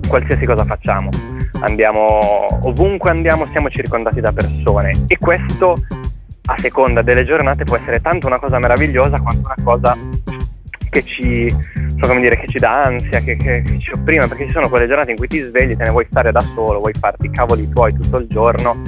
qualsiasi 0.06 0.44
cosa 0.44 0.64
facciamo, 0.64 1.08
andiamo 1.60 2.18
ovunque 2.62 3.10
andiamo 3.10 3.46
siamo 3.46 3.70
circondati 3.70 4.20
da 4.20 4.32
persone. 4.32 5.04
E 5.06 5.16
questo 5.18 5.76
a 6.46 6.58
seconda 6.58 7.02
delle 7.02 7.24
giornate 7.24 7.64
può 7.64 7.76
essere 7.76 8.00
tanto 8.00 8.26
una 8.26 8.38
cosa 8.38 8.58
meravigliosa 8.58 9.20
quanto 9.20 9.46
una 9.46 9.64
cosa 9.64 9.96
che 10.90 11.04
ci, 11.04 11.48
so 11.48 12.06
come 12.06 12.20
dire, 12.20 12.36
che 12.38 12.48
ci 12.48 12.58
dà 12.58 12.84
ansia, 12.84 13.20
che, 13.20 13.36
che, 13.36 13.62
che, 13.62 13.78
ci 13.78 13.92
opprime, 13.92 14.26
perché 14.26 14.46
ci 14.46 14.52
sono 14.52 14.68
quelle 14.68 14.86
giornate 14.86 15.12
in 15.12 15.16
cui 15.16 15.28
ti 15.28 15.40
svegli, 15.40 15.76
te 15.76 15.84
ne 15.84 15.90
vuoi 15.90 16.06
stare 16.10 16.32
da 16.32 16.40
solo, 16.40 16.80
vuoi 16.80 16.92
farti 16.92 17.26
i 17.26 17.30
cavoli 17.30 17.68
tuoi 17.68 17.94
tutto 17.94 18.18
il 18.18 18.26
giorno 18.28 18.82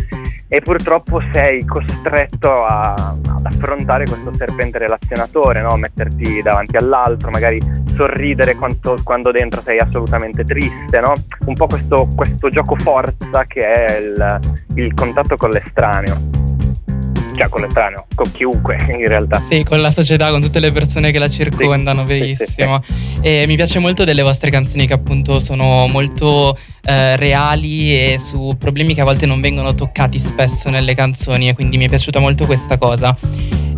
e 0.52 0.60
purtroppo 0.60 1.18
sei 1.32 1.64
costretto 1.64 2.62
a, 2.62 2.92
ad 2.92 3.46
affrontare 3.46 4.04
questo 4.04 4.34
serpente 4.34 4.76
relazionatore, 4.76 5.62
no? 5.62 5.76
metterti 5.76 6.42
davanti 6.42 6.76
all'altro, 6.76 7.30
magari 7.30 7.58
sorridere 7.94 8.54
quanto, 8.56 8.98
quando 9.02 9.30
dentro 9.30 9.62
sei 9.62 9.78
assolutamente 9.78 10.44
triste, 10.44 11.00
no? 11.00 11.14
un 11.46 11.54
po' 11.54 11.66
questo, 11.68 12.06
questo, 12.14 12.50
gioco 12.50 12.76
forza 12.76 13.46
che 13.46 13.62
è 13.62 13.96
il, 13.96 14.40
il 14.74 14.92
contatto 14.92 15.36
con 15.36 15.48
l'estraneo 15.48 16.51
cioè 17.42 17.48
con 17.48 17.60
l'estraneo, 17.62 18.06
con 18.14 18.30
chiunque 18.30 18.76
in 18.88 19.08
realtà. 19.08 19.40
Sì, 19.40 19.64
con 19.64 19.80
la 19.80 19.90
società, 19.90 20.30
con 20.30 20.40
tutte 20.40 20.60
le 20.60 20.70
persone 20.70 21.10
che 21.10 21.18
la 21.18 21.28
circondano, 21.28 22.06
sì, 22.06 22.18
verissimo. 22.18 22.82
Sì, 22.84 22.92
sì, 22.92 23.20
e 23.20 23.44
mi 23.46 23.56
piace 23.56 23.78
molto 23.78 24.04
delle 24.04 24.22
vostre 24.22 24.50
canzoni 24.50 24.86
che 24.86 24.92
appunto 24.92 25.40
sono 25.40 25.86
molto 25.88 26.56
eh, 26.82 27.16
reali 27.16 28.12
e 28.12 28.18
su 28.18 28.54
problemi 28.58 28.94
che 28.94 29.00
a 29.00 29.04
volte 29.04 29.26
non 29.26 29.40
vengono 29.40 29.74
toccati 29.74 30.18
spesso 30.18 30.70
nelle 30.70 30.94
canzoni 30.94 31.48
e 31.48 31.54
quindi 31.54 31.76
mi 31.76 31.86
è 31.86 31.88
piaciuta 31.88 32.20
molto 32.20 32.46
questa 32.46 32.78
cosa. 32.78 33.16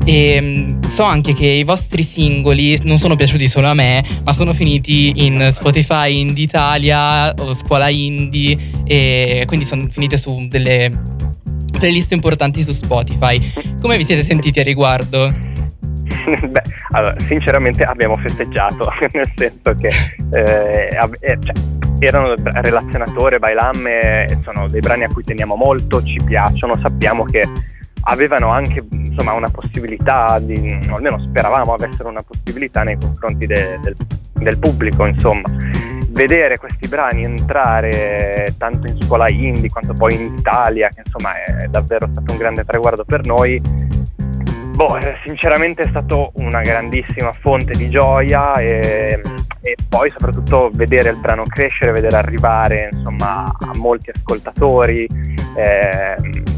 E 0.06 0.38
mm, 0.40 0.82
so 0.88 1.04
anche 1.04 1.32
che 1.32 1.46
i 1.46 1.64
vostri 1.64 2.02
singoli 2.02 2.78
non 2.82 2.98
sono 2.98 3.16
piaciuti 3.16 3.48
solo 3.48 3.68
a 3.68 3.74
me, 3.74 4.04
ma 4.22 4.32
sono 4.34 4.52
finiti 4.52 5.24
in 5.24 5.48
Spotify 5.50 6.18
Indie 6.18 6.44
Italia 6.44 7.32
o 7.32 7.54
Scuola 7.54 7.88
Indie 7.88 8.72
e 8.84 9.44
quindi 9.46 9.64
sono 9.64 9.86
finite 9.90 10.18
su 10.18 10.46
delle 10.48 11.13
playlist 11.84 12.12
importanti 12.12 12.62
su 12.62 12.72
Spotify. 12.72 13.52
Come 13.78 13.98
vi 13.98 14.04
siete 14.04 14.22
sentiti 14.22 14.58
a 14.58 14.62
riguardo? 14.62 15.28
Beh, 15.30 16.62
allora, 16.92 17.14
sinceramente 17.26 17.84
abbiamo 17.84 18.16
festeggiato, 18.16 18.88
nel 19.12 19.30
senso 19.34 19.74
che 19.74 19.88
eh, 20.32 20.96
eh, 21.20 21.38
cioè, 21.42 21.54
erano 21.98 22.34
relazionatore, 22.38 23.38
bailamme, 23.38 24.40
sono 24.42 24.66
dei 24.66 24.80
brani 24.80 25.04
a 25.04 25.08
cui 25.08 25.24
teniamo 25.24 25.56
molto, 25.56 26.02
ci 26.02 26.18
piacciono, 26.24 26.78
sappiamo 26.80 27.24
che 27.24 27.46
avevano 28.04 28.48
anche 28.48 28.82
insomma, 28.90 29.32
una 29.32 29.50
possibilità, 29.50 30.38
di, 30.40 30.78
almeno 30.88 31.22
speravamo 31.22 31.74
avessero 31.74 32.08
una 32.08 32.22
possibilità 32.22 32.82
nei 32.82 32.96
confronti 32.98 33.44
de, 33.44 33.78
del, 33.82 33.94
del 34.32 34.58
pubblico, 34.58 35.06
insomma 35.06 35.50
vedere 36.14 36.58
questi 36.58 36.86
brani 36.88 37.24
entrare 37.24 38.54
tanto 38.56 38.86
in 38.86 39.00
scuola 39.02 39.28
indie 39.28 39.68
quanto 39.68 39.92
poi 39.94 40.14
in 40.14 40.36
Italia, 40.38 40.88
che 40.88 41.02
insomma 41.04 41.32
è 41.44 41.66
davvero 41.66 42.08
stato 42.10 42.32
un 42.32 42.38
grande 42.38 42.64
traguardo 42.64 43.04
per 43.04 43.26
noi, 43.26 43.60
boh, 43.60 44.96
eh, 44.96 45.16
sinceramente 45.24 45.82
è 45.82 45.88
stato 45.88 46.30
una 46.36 46.60
grandissima 46.60 47.32
fonte 47.32 47.72
di 47.72 47.90
gioia 47.90 48.54
e, 48.54 49.20
e, 49.60 49.76
poi 49.88 50.10
soprattutto 50.10 50.70
vedere 50.72 51.10
il 51.10 51.16
brano 51.16 51.44
crescere, 51.46 51.90
vedere 51.90 52.16
arrivare 52.16 52.90
insomma 52.92 53.44
a 53.44 53.70
molti 53.74 54.10
ascoltatori. 54.10 55.08
Eh, 55.56 56.53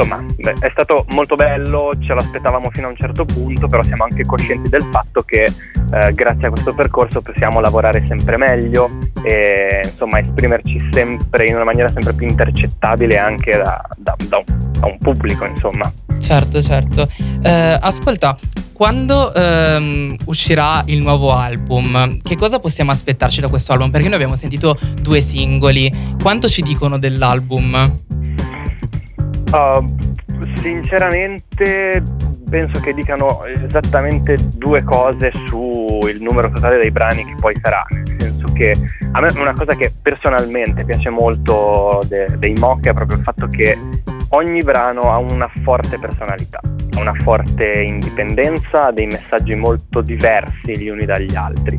insomma 0.00 0.24
è 0.36 0.70
stato 0.70 1.04
molto 1.10 1.36
bello, 1.36 1.92
ce 2.00 2.14
l'aspettavamo 2.14 2.70
fino 2.70 2.86
a 2.86 2.90
un 2.90 2.96
certo 2.96 3.24
punto, 3.24 3.68
però 3.68 3.82
siamo 3.82 4.04
anche 4.04 4.24
coscienti 4.24 4.68
del 4.68 4.86
fatto 4.90 5.22
che 5.22 5.44
eh, 5.44 6.12
grazie 6.14 6.46
a 6.46 6.50
questo 6.50 6.72
percorso 6.72 7.20
possiamo 7.20 7.60
lavorare 7.60 8.04
sempre 8.06 8.36
meglio 8.36 8.90
e 9.22 9.82
insomma 9.84 10.20
esprimerci 10.20 10.88
sempre 10.90 11.46
in 11.46 11.54
una 11.54 11.64
maniera 11.64 11.88
sempre 11.90 12.14
più 12.14 12.26
intercettabile 12.26 13.18
anche 13.18 13.56
da, 13.56 13.82
da, 13.96 14.16
da, 14.26 14.38
un, 14.38 14.70
da 14.78 14.86
un, 14.86 14.98
pubblico 14.98 15.44
insomma. 15.44 15.92
Certo, 16.18 16.62
certo. 16.62 17.08
Eh, 17.42 17.78
ascolta, 17.80 18.36
quando 18.72 19.34
ehm, 19.34 20.16
uscirà 20.26 20.82
il 20.86 21.02
nuovo 21.02 21.32
album, 21.32 22.16
che 22.22 22.36
cosa 22.36 22.58
possiamo 22.58 22.90
aspettarci 22.90 23.40
da 23.40 23.48
questo 23.48 23.72
album? 23.72 23.90
Perché 23.90 24.06
noi 24.06 24.16
abbiamo 24.16 24.36
sentito 24.36 24.78
due 25.00 25.20
singoli, 25.20 26.14
quanto 26.22 26.48
ci 26.48 26.62
dicono 26.62 26.98
dell'album? 26.98 28.08
Uh, 29.52 29.84
sinceramente 30.56 32.02
penso 32.48 32.80
che 32.80 32.92
dicano 32.92 33.44
esattamente 33.44 34.36
due 34.56 34.82
cose 34.82 35.30
sul 35.46 36.16
numero 36.20 36.50
totale 36.50 36.78
dei 36.78 36.90
brani 36.90 37.24
che 37.24 37.34
poi 37.38 37.58
sarà, 37.62 37.84
nel 37.90 38.16
senso 38.18 38.52
che 38.52 38.74
a 39.12 39.20
me 39.20 39.32
una 39.36 39.54
cosa 39.54 39.74
che 39.76 39.92
personalmente 40.02 40.84
piace 40.84 41.10
molto 41.10 42.00
de- 42.06 42.28
dei 42.38 42.54
mock 42.54 42.88
è 42.88 42.92
proprio 42.92 43.18
il 43.18 43.22
fatto 43.22 43.48
che 43.48 43.78
ogni 44.30 44.62
brano 44.62 45.12
ha 45.12 45.18
una 45.18 45.50
forte 45.62 45.98
personalità, 45.98 46.60
ha 46.62 47.00
una 47.00 47.14
forte 47.14 47.82
indipendenza, 47.82 48.86
ha 48.86 48.92
dei 48.92 49.06
messaggi 49.06 49.54
molto 49.54 50.00
diversi 50.00 50.76
gli 50.76 50.88
uni 50.88 51.04
dagli 51.04 51.34
altri. 51.34 51.78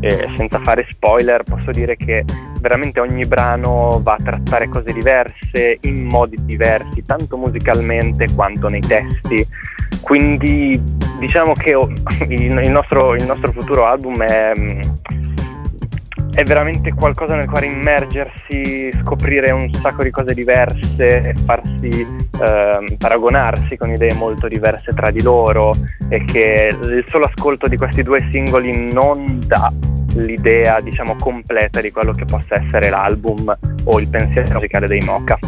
E 0.00 0.28
senza 0.36 0.58
fare 0.60 0.86
spoiler 0.90 1.42
posso 1.44 1.70
dire 1.70 1.96
che 1.96 2.24
veramente 2.60 3.00
ogni 3.00 3.24
brano 3.24 4.00
va 4.02 4.14
a 4.14 4.22
trattare 4.22 4.68
cose 4.68 4.92
diverse 4.92 5.78
in 5.82 6.04
modi 6.04 6.36
diversi, 6.44 7.04
tanto 7.04 7.36
musicalmente 7.36 8.26
quanto 8.34 8.68
nei 8.68 8.80
testi. 8.80 9.46
Quindi 10.00 10.80
diciamo 11.18 11.52
che 11.52 11.70
il 12.28 12.70
nostro, 12.70 13.14
il 13.14 13.24
nostro 13.24 13.52
futuro 13.52 13.86
album 13.86 14.22
è 14.22 14.52
è 16.34 16.44
veramente 16.44 16.94
qualcosa 16.94 17.34
nel 17.34 17.48
quale 17.48 17.66
immergersi, 17.66 18.90
scoprire 19.00 19.50
un 19.50 19.70
sacco 19.74 20.02
di 20.02 20.10
cose 20.10 20.32
diverse 20.32 21.20
e 21.20 21.34
farsi 21.44 21.88
eh, 21.90 22.96
paragonarsi 22.96 23.76
con 23.76 23.90
idee 23.90 24.14
molto 24.14 24.48
diverse 24.48 24.92
tra 24.92 25.10
di 25.10 25.20
loro 25.22 25.74
e 26.08 26.24
che 26.24 26.76
il 26.80 27.04
solo 27.10 27.26
ascolto 27.26 27.68
di 27.68 27.76
questi 27.76 28.02
due 28.02 28.26
singoli 28.32 28.92
non 28.92 29.40
dà 29.46 29.70
l'idea 30.14 30.80
diciamo 30.80 31.16
completa 31.16 31.80
di 31.80 31.90
quello 31.90 32.12
che 32.12 32.24
possa 32.24 32.62
essere 32.62 32.88
l'album 32.88 33.54
o 33.84 34.00
il 34.00 34.08
pensiero 34.08 34.52
musicale 34.54 34.86
dei 34.86 35.00
Mocha. 35.00 35.38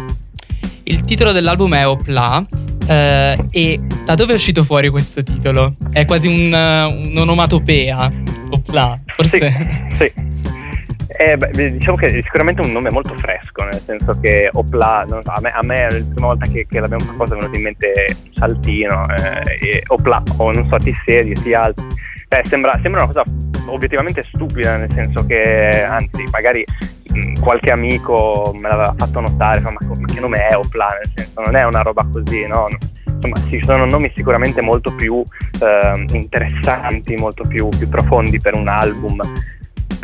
Il 0.83 1.01
titolo 1.01 1.31
dell'album 1.31 1.73
è 1.73 1.87
Opla 1.87 2.45
eh, 2.87 3.37
e 3.49 3.79
da 4.05 4.13
dove 4.13 4.33
è 4.33 4.35
uscito 4.35 4.63
fuori 4.63 4.89
questo 4.89 5.23
titolo? 5.23 5.75
È 5.91 6.05
quasi 6.05 6.27
un, 6.27 6.53
un'onomatopea. 6.53 8.11
Opla, 8.51 8.99
forse. 9.15 9.51
Sì, 9.97 9.97
sì. 9.97 10.24
Eh, 11.17 11.37
beh, 11.37 11.71
diciamo 11.71 11.95
che 11.95 12.07
è 12.07 12.21
sicuramente 12.21 12.61
un 12.61 12.71
nome 12.71 12.89
molto 12.89 13.13
fresco, 13.15 13.63
nel 13.63 13.81
senso 13.85 14.19
che 14.19 14.49
Opla, 14.51 15.05
so, 15.07 15.21
a, 15.23 15.39
me, 15.39 15.49
a 15.49 15.63
me 15.63 15.89
la 15.89 16.03
prima 16.11 16.27
volta 16.27 16.45
che, 16.45 16.65
che 16.67 16.79
l'abbiamo 16.79 17.05
proposto 17.05 17.35
è 17.35 17.37
venuto 17.37 17.55
in 17.55 17.63
mente 17.63 18.17
Saltino, 18.33 19.05
eh, 19.15 19.81
Opla, 19.87 20.21
o 20.37 20.51
non 20.51 20.67
so, 20.67 20.77
ti 20.77 20.93
siedi, 21.05 21.33
ti 21.33 21.53
alzi. 21.53 21.81
Eh, 22.27 22.41
sembra, 22.45 22.77
sembra, 22.81 23.03
una 23.03 23.13
cosa 23.13 23.23
obiettivamente 23.67 24.23
stupida, 24.23 24.75
nel 24.75 24.91
senso 24.91 25.25
che, 25.25 25.83
anzi, 25.83 26.23
magari 26.31 26.65
qualche 27.39 27.71
amico 27.71 28.53
me 28.59 28.67
l'aveva 28.67 28.93
fatto 28.97 29.21
notare, 29.21 29.61
ma, 29.61 29.71
ma, 29.71 30.05
che 30.05 30.19
nome 30.19 30.47
è 30.47 30.57
Opla? 30.57 30.89
Nel 31.01 31.11
senso, 31.15 31.41
non 31.41 31.55
è 31.55 31.63
una 31.63 31.81
roba 31.81 32.05
così, 32.11 32.45
no? 32.45 32.67
Insomma, 33.05 33.37
ci 33.47 33.61
sono 33.63 33.85
nomi 33.85 34.11
sicuramente 34.13 34.61
molto 34.61 34.91
più 34.93 35.23
eh, 35.61 36.05
interessanti, 36.11 37.15
molto 37.15 37.43
più, 37.43 37.69
più 37.69 37.87
profondi 37.87 38.41
per 38.41 38.53
un 38.53 38.67
album 38.67 39.21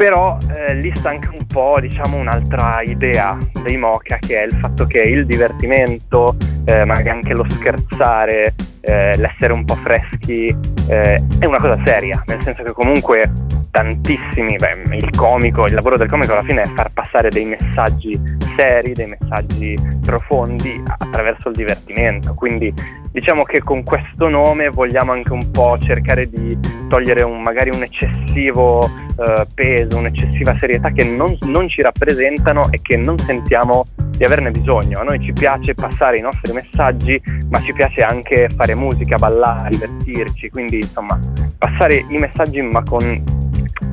però 0.02 0.36
eh, 0.50 0.74
lì 0.74 0.92
sta 0.96 1.10
anche 1.10 1.30
un 1.32 1.46
po' 1.46 1.78
diciamo 1.80 2.18
un'altra 2.18 2.82
idea 2.82 3.38
dei 3.62 3.78
Mocha 3.78 4.18
che 4.18 4.42
è 4.42 4.46
il 4.48 4.58
fatto 4.60 4.88
che 4.88 5.00
il 5.00 5.28
divertimento, 5.28 6.36
eh, 6.66 6.86
magari 6.86 7.10
anche 7.10 7.34
lo 7.36 7.46
scherzare, 7.48 8.56
eh, 8.82 9.16
l'essere 9.18 9.54
un 9.54 9.64
po' 9.64 9.76
freschi 9.76 10.48
eh, 10.88 11.24
è 11.38 11.46
una 11.46 11.60
cosa 11.60 11.80
seria, 11.86 12.20
nel 12.26 12.42
senso 12.42 12.64
che 12.64 12.72
comunque 12.72 13.32
tantissimi, 13.72 14.58
beh, 14.58 14.96
il 14.96 15.10
comico, 15.12 15.66
il 15.66 15.74
lavoro 15.74 15.98
del 15.98 16.10
comico 16.10 16.34
alla 16.34 16.44
fine 16.44 16.64
è 16.64 16.70
far 16.76 16.92
passare 16.92 17.30
dei 17.30 17.46
messaggi 17.46 18.20
seri, 18.56 18.92
dei 18.92 19.08
messaggi 19.08 19.80
profondi 20.06 20.84
attraverso 20.86 21.50
il 21.50 21.56
divertimento, 21.56 22.34
quindi 22.34 22.74
diciamo 23.12 23.44
che 23.44 23.62
con 23.62 23.84
questo 23.84 24.30
nome 24.30 24.70
vogliamo 24.70 25.12
anche 25.12 25.34
un 25.34 25.52
po' 25.52 25.78
cercare 25.80 26.30
di 26.30 26.58
togliere 26.88 27.24
un, 27.24 27.42
magari 27.42 27.70
un 27.74 27.84
eccessivo 27.84 28.86
eh, 28.86 29.46
peso, 29.54 29.98
un'eccessiva 29.98 30.58
serietà 30.58 30.92
che 30.92 31.04
non, 31.04 31.38
non 31.42 31.68
ci 31.68 31.82
rappresentano 31.82 32.70
e 32.72 32.80
che 32.82 32.98
non 32.98 33.18
sentiamo 33.18 33.86
di 33.96 34.24
averne 34.24 34.52
bisogno. 34.52 35.00
A 35.00 35.04
noi 35.04 35.20
ci 35.20 35.34
piace 35.34 35.74
passare 35.74 36.18
i 36.18 36.22
nostri 36.22 36.54
messaggi, 36.54 37.22
ma 37.50 37.62
ci 37.62 37.74
piace 37.74 38.02
anche 38.02 38.50
fare 38.56 38.76
musica, 38.76 39.16
ballare, 39.18 39.70
divertirci, 39.70 40.50
quindi 40.50 40.78
insomma 40.78 41.20
passare 41.58 42.06
i 42.08 42.18
messaggi 42.18 42.62
ma 42.62 42.84
con 42.84 43.40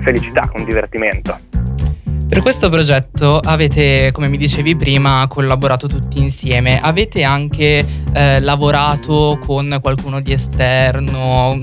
felicità, 0.01 0.49
con 0.53 0.65
divertimento. 0.65 1.39
Per 2.29 2.43
questo 2.43 2.69
progetto 2.69 3.41
avete, 3.43 4.11
come 4.13 4.29
mi 4.29 4.37
dicevi 4.37 4.77
prima, 4.77 5.25
collaborato 5.29 5.87
tutti 5.89 6.19
insieme. 6.19 6.79
Avete 6.79 7.23
anche 7.25 7.85
eh, 8.13 8.41
lavorato 8.41 9.39
con 9.45 9.79
qualcuno 9.81 10.21
di 10.21 10.33
esterno? 10.33 11.59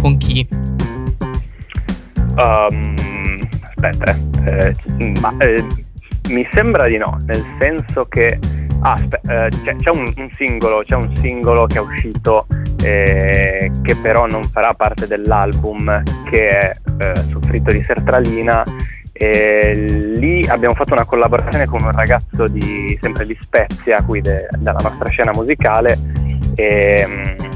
Con 0.00 0.16
chi? 0.18 0.46
Um, 2.36 3.48
aspetta, 3.60 4.16
eh, 4.46 4.74
ma, 5.20 5.34
eh, 5.38 5.66
mi 6.28 6.48
sembra 6.52 6.86
di 6.86 6.96
no, 6.96 7.18
nel 7.26 7.44
senso 7.58 8.04
che 8.04 8.38
ah, 8.80 8.96
spe- 8.96 9.20
eh, 9.26 9.48
c'è, 9.64 9.76
c'è 9.76 9.90
un, 9.90 10.12
un, 10.16 10.30
singolo, 10.34 10.82
c'è 10.84 10.94
un 10.94 11.14
singolo 11.16 11.66
che 11.66 11.78
è 11.78 11.80
uscito 11.80 12.46
eh, 12.82 13.70
che 13.82 13.96
però 13.96 14.26
non 14.26 14.44
farà 14.44 14.74
parte 14.74 15.06
dell'album 15.06 16.02
che 16.28 16.48
è 16.48 16.72
eh, 16.98 17.14
Soffritto 17.30 17.70
di 17.70 17.82
Sertralina. 17.84 18.64
E 19.12 19.72
lì 20.16 20.44
abbiamo 20.48 20.74
fatto 20.74 20.94
una 20.94 21.04
collaborazione 21.04 21.66
con 21.66 21.82
un 21.84 21.92
ragazzo 21.92 22.48
di, 22.48 22.98
sempre 23.00 23.26
di 23.26 23.38
Spezia, 23.40 24.02
qui 24.02 24.20
de, 24.20 24.48
dalla 24.58 24.80
nostra 24.82 25.08
scena 25.08 25.32
musicale. 25.32 25.98
E 26.54 27.04
mm, 27.06 27.50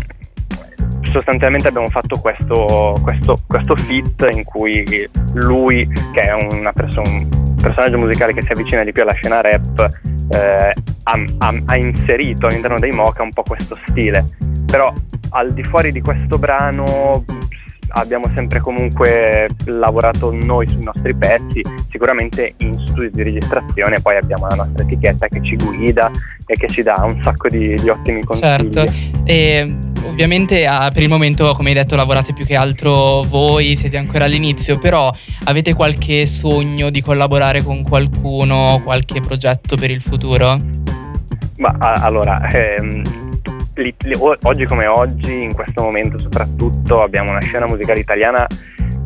sostanzialmente 1.11 1.69
abbiamo 1.69 1.89
fatto 1.89 2.19
questo, 2.19 2.99
questo, 3.03 3.41
questo 3.47 3.75
fit 3.77 4.29
in 4.31 4.45
cui 4.45 5.09
lui, 5.35 5.89
che 6.13 6.21
è 6.21 6.33
una 6.33 6.73
persona, 6.73 7.27
personaggio 7.67 7.99
musicale 7.99 8.33
che 8.33 8.43
si 8.43 8.53
avvicina 8.53 8.85
di 8.85 8.93
più 8.93 9.03
alla 9.03 9.13
scena 9.15 9.41
rap, 9.41 9.91
eh, 10.31 10.73
ha, 11.03 11.25
ha, 11.39 11.55
ha, 11.65 11.77
inserito 11.77 12.47
all'interno 12.47 12.79
dei 12.79 12.93
Mocha 12.93 13.23
un 13.23 13.33
po' 13.33 13.43
questo 13.43 13.77
stile. 13.89 14.25
Però 14.67 14.93
al 15.31 15.53
di 15.53 15.65
fuori 15.65 15.91
di 15.91 16.01
questo 16.01 16.39
brano 16.39 17.25
abbiamo 17.89 18.31
sempre 18.35 18.61
comunque 18.61 19.49
lavorato 19.67 20.33
noi 20.33 20.69
sui 20.69 20.83
nostri 20.83 21.15
pezzi, 21.15 21.63
sicuramente 21.91 22.55
in 22.59 22.79
studio 22.87 23.11
di 23.11 23.23
registrazione 23.23 24.01
poi 24.01 24.17
abbiamo 24.17 24.47
la 24.49 24.57
nostra 24.57 24.83
etichetta 24.83 25.29
che 25.29 25.41
ci 25.43 25.57
guida 25.57 26.11
e 26.47 26.57
che 26.57 26.69
ci 26.69 26.83
dà 26.83 27.03
un 27.05 27.21
sacco 27.23 27.49
di, 27.49 27.75
di 27.75 27.89
ottimi 27.89 28.23
consigli. 28.25 28.73
Certo, 28.73 28.85
e 29.25 29.77
ovviamente 30.05 30.67
ah, 30.67 30.91
per 30.93 31.03
il 31.03 31.09
momento 31.09 31.53
come 31.55 31.71
hai 31.71 31.75
detto 31.75 31.97
lavorate 31.97 32.33
più 32.33 32.45
che 32.45 32.57
altro 32.57 33.23
voi, 33.23 33.77
siete 33.77 33.97
ancora 33.97 34.25
all'inizio, 34.25 34.79
però 34.79 35.13
avete 35.45 35.75
qualche 35.75 36.27
sogno 36.27 36.91
di 36.91 37.01
collaborare 37.01 37.63
con 37.63 37.83
qualcuno, 37.83 38.81
qualche 38.85 39.21
progetto 39.21 39.77
per 39.77 39.91
il 39.91 40.01
futuro? 40.01 40.59
Ma 41.59 41.75
allora, 41.79 42.49
ehm, 42.51 43.26
li, 43.83 43.95
li, 43.99 44.15
oggi 44.43 44.65
come 44.65 44.87
oggi, 44.87 45.43
in 45.43 45.55
questo 45.55 45.83
momento 45.83 46.19
soprattutto, 46.19 47.03
abbiamo 47.03 47.31
una 47.31 47.41
scena 47.41 47.67
musicale 47.67 48.01
italiana 48.01 48.47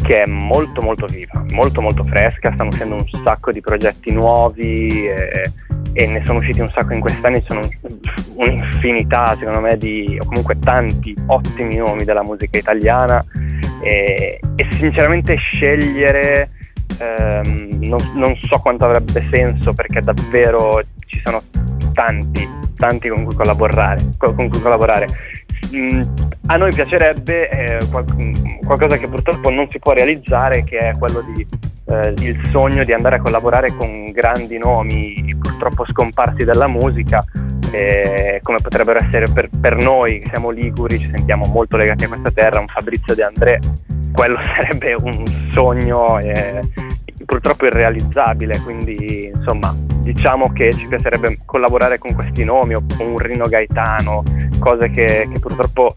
che 0.03 0.23
è 0.23 0.27
molto 0.27 0.81
molto 0.81 1.07
viva, 1.07 1.45
molto 1.51 1.81
molto 1.81 2.05
fresca, 2.05 2.53
stanno 2.53 2.71
uscendo 2.71 2.95
un 2.95 3.07
sacco 3.25 3.53
di 3.53 3.61
progetti 3.61 4.13
nuovi 4.13 5.07
e, 5.07 5.53
e 5.93 6.07
ne 6.07 6.23
sono 6.25 6.39
usciti 6.39 6.61
un 6.61 6.69
sacco 6.71 6.95
in 6.95 7.01
quest'anno, 7.01 7.41
sono 7.43 7.61
un'infinità 8.37 9.37
secondo 9.39 9.61
me 9.61 9.77
di, 9.77 10.19
o 10.21 10.25
comunque 10.25 10.59
tanti 10.59 11.15
ottimi 11.27 11.77
nomi 11.77 12.05
della 12.05 12.23
musica 12.23 12.59
italiana. 12.59 13.25
E, 13.83 14.39
e 14.57 14.69
sinceramente 14.73 15.37
scegliere 15.37 16.51
ehm, 17.01 17.79
non, 17.81 17.99
non 18.15 18.37
so 18.37 18.59
quanto 18.59 18.85
avrebbe 18.85 19.27
senso 19.31 19.73
perché 19.73 20.01
davvero 20.01 20.81
ci 21.07 21.21
sono 21.25 21.43
tanti, 21.93 22.49
tanti 22.77 23.09
con 23.09 23.25
cui 23.25 23.35
collaborare. 23.35 24.01
Con 24.19 24.49
cui 24.49 24.61
collaborare. 24.61 25.07
Mm, 25.75 26.03
a 26.47 26.57
noi 26.57 26.73
piacerebbe 26.73 27.49
eh, 27.49 27.87
qualcosa 28.65 28.97
che 28.97 29.09
purtroppo 29.09 29.51
non 29.51 29.69
si 29.71 29.79
può 29.79 29.93
realizzare, 29.93 30.65
che 30.65 30.79
è 30.79 30.99
quello 30.99 31.21
di 31.33 31.47
eh, 31.87 32.15
il 32.19 32.49
sogno 32.51 32.85
di 32.85 32.93
andare 32.93 33.17
a 33.17 33.21
collaborare 33.21 33.75
con 33.75 34.11
grandi 34.13 34.59
nomi 34.59 35.37
purtroppo 35.41 35.85
scomparsi 35.85 36.45
dalla 36.45 36.67
musica, 36.67 37.25
eh, 37.73 38.41
come 38.43 38.59
potrebbero 38.61 38.99
essere 38.99 39.27
per, 39.33 39.49
per, 39.61 39.77
noi 39.77 40.21
che 40.21 40.29
siamo 40.31 40.51
liguri, 40.51 40.99
ci 40.99 41.11
sentiamo 41.11 41.47
molto 41.47 41.77
legati 41.77 42.05
a 42.05 42.09
questa 42.09 42.31
terra, 42.31 42.61
un 42.61 42.67
Fabrizio 42.67 43.15
De 43.15 43.23
André, 43.23 43.61
quello 44.13 44.39
sarebbe 44.57 44.95
un 44.95 45.25
sogno 45.53 46.19
eh, 46.19 46.61
purtroppo 47.25 47.67
irrealizzabile, 47.67 48.61
quindi 48.61 49.31
insomma 49.35 49.75
diciamo 50.03 50.53
che 50.53 50.73
ci 50.73 50.87
piacerebbe 50.87 51.39
collaborare 51.45 51.99
con 51.99 52.15
questi 52.15 52.45
nomi 52.45 52.75
o 52.75 52.83
con 52.97 53.07
un 53.07 53.19
Rino 53.19 53.47
Gaetano, 53.47 54.23
cose 54.59 54.91
che, 54.91 55.29
che 55.31 55.39
purtroppo 55.39 55.97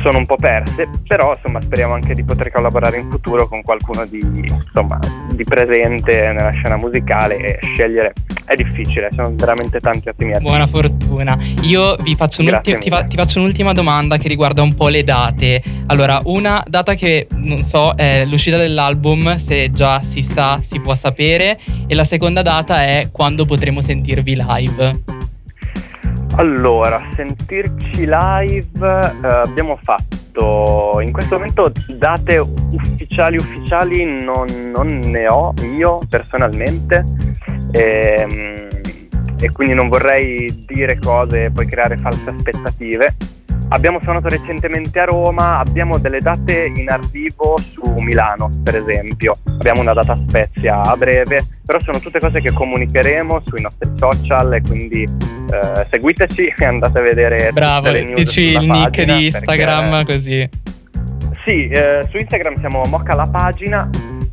sono 0.00 0.18
un 0.18 0.26
po' 0.26 0.36
perse, 0.36 0.88
però 1.06 1.34
insomma 1.34 1.60
speriamo 1.60 1.94
anche 1.94 2.14
di 2.14 2.24
poter 2.24 2.50
collaborare 2.50 2.98
in 2.98 3.10
futuro 3.10 3.46
con 3.48 3.62
qualcuno 3.62 4.04
di, 4.06 4.20
insomma, 4.20 4.98
di 5.30 5.44
presente 5.44 6.32
nella 6.32 6.50
scena 6.50 6.76
musicale 6.76 7.36
e 7.36 7.58
scegliere 7.74 8.12
è 8.50 8.56
difficile, 8.56 9.10
sono 9.14 9.32
veramente 9.34 9.78
tanti 9.78 10.08
ottimi 10.08 10.32
artisti. 10.32 10.48
Buona 10.48 10.66
fortuna. 10.66 11.38
Io 11.62 11.94
vi 12.00 12.16
faccio 12.16 12.42
ti, 12.42 12.90
fa, 12.90 13.04
ti, 13.04 13.16
faccio 13.16 13.38
un'ultima 13.38 13.72
domanda 13.72 14.16
che 14.16 14.26
riguarda 14.26 14.60
un 14.60 14.74
po' 14.74 14.88
le 14.88 15.04
date. 15.04 15.62
Allora, 15.86 16.20
una 16.24 16.60
data 16.66 16.94
che 16.94 17.28
non 17.30 17.62
so 17.62 17.94
è 17.94 18.24
l'uscita 18.24 18.56
dell'album, 18.56 19.36
se 19.36 19.70
già 19.70 20.02
si 20.02 20.22
sa, 20.22 20.60
si 20.64 20.80
può 20.80 20.96
sapere, 20.96 21.60
e 21.86 21.94
la 21.94 22.04
seconda 22.04 22.42
data 22.42 22.82
è 22.82 23.08
quando 23.12 23.44
potremo 23.44 23.80
sentirvi 23.80 24.34
live. 24.34 25.28
Allora, 26.40 27.06
sentirci 27.14 28.06
live 28.06 29.12
eh, 29.22 29.26
abbiamo 29.26 29.78
fatto 29.82 30.98
in 31.02 31.12
questo 31.12 31.34
momento 31.34 31.70
date 31.86 32.38
ufficiali 32.38 33.36
ufficiali 33.36 34.06
non, 34.06 34.46
non 34.74 34.86
ne 35.00 35.28
ho 35.28 35.52
io 35.76 36.00
personalmente 36.08 37.04
e, 37.72 38.26
ehm, 38.26 38.68
e 39.38 39.50
quindi 39.52 39.74
non 39.74 39.90
vorrei 39.90 40.64
dire 40.66 40.98
cose 40.98 41.42
e 41.42 41.50
poi 41.50 41.66
creare 41.66 41.98
false 41.98 42.30
aspettative 42.30 43.14
Abbiamo 43.72 44.00
suonato 44.02 44.28
recentemente 44.28 44.98
a 44.98 45.04
Roma, 45.04 45.58
abbiamo 45.58 45.98
delle 45.98 46.18
date 46.18 46.72
in 46.74 46.90
arrivo 46.90 47.56
su 47.56 47.82
Milano, 47.98 48.50
per 48.64 48.74
esempio. 48.74 49.36
Abbiamo 49.44 49.80
una 49.80 49.92
data 49.92 50.12
a 50.12 50.16
Spezia 50.16 50.82
a 50.82 50.96
breve, 50.96 51.46
però 51.64 51.78
sono 51.78 52.00
tutte 52.00 52.18
cose 52.18 52.40
che 52.40 52.52
comunicheremo 52.52 53.40
sui 53.46 53.60
nostri 53.60 53.88
social 53.96 54.54
e 54.54 54.62
quindi 54.62 55.02
eh, 55.02 55.86
seguiteci 55.88 56.54
e 56.58 56.64
andate 56.64 56.98
a 56.98 57.02
vedere 57.02 57.52
Bravo, 57.52 57.92
dici 57.92 58.54
il 58.54 58.68
nick 58.68 59.04
di 59.04 59.26
Instagram 59.26 60.04
perché... 60.04 60.12
così. 60.14 60.48
Sì, 61.44 61.68
eh, 61.68 62.06
su 62.10 62.16
Instagram 62.16 62.58
siamo 62.58 62.82
Mocca 62.88 63.14
la 63.14 63.28
pagina 63.30 63.88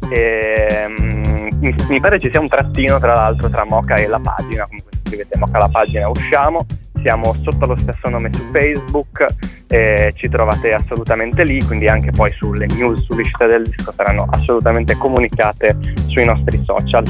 e 0.10 0.86
um, 0.88 1.50
mi, 1.60 1.76
mi, 1.90 2.00
pare 2.00 2.20
ci 2.20 2.30
sia 2.32 2.40
un 2.40 2.48
trattino 2.48 3.00
tra 3.00 3.14
l'altro 3.14 3.50
tra 3.50 3.66
Mocca 3.66 3.96
e 3.96 4.08
la 4.08 4.20
pagina, 4.20 4.66
comunque 4.66 4.92
se 4.94 5.02
scrivete 5.06 5.38
Mocca 5.38 5.60
la 5.60 5.70
pagina 5.70 6.10
usciamo 6.10 6.66
siamo 7.02 7.36
sotto 7.44 7.66
lo 7.66 7.78
stesso 7.78 8.10
nome 8.10 8.30
su 8.34 8.44
Facebook, 8.52 9.26
eh, 9.68 10.14
ci 10.16 10.30
trovate 10.30 10.74
assolutamente 10.74 11.44
lì, 11.44 11.64
quindi 11.64 11.88
anche 11.88 12.12
poi 12.12 12.32
sulle 12.32 12.66
news 12.68 13.04
sull'uscita 13.04 13.46
del 13.46 13.64
disco 13.64 13.92
saranno 13.92 14.26
assolutamente 14.30 14.96
comunicate 14.98 15.78
sui 16.08 16.26
nostri 16.26 16.62
social. 16.64 17.04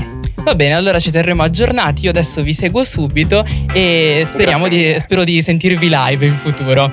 Va 0.47 0.55
bene, 0.55 0.75
allora 0.75 0.97
ci 0.97 1.11
terremo 1.11 1.43
aggiornati. 1.43 2.05
Io 2.05 2.11
adesso 2.11 2.41
vi 2.41 2.53
seguo 2.53 2.85
subito 2.85 3.43
e 3.73 4.25
di, 4.69 4.95
spero 4.99 5.23
di 5.25 5.41
sentirvi 5.41 5.89
live 5.89 6.25
in 6.25 6.35
futuro. 6.35 6.89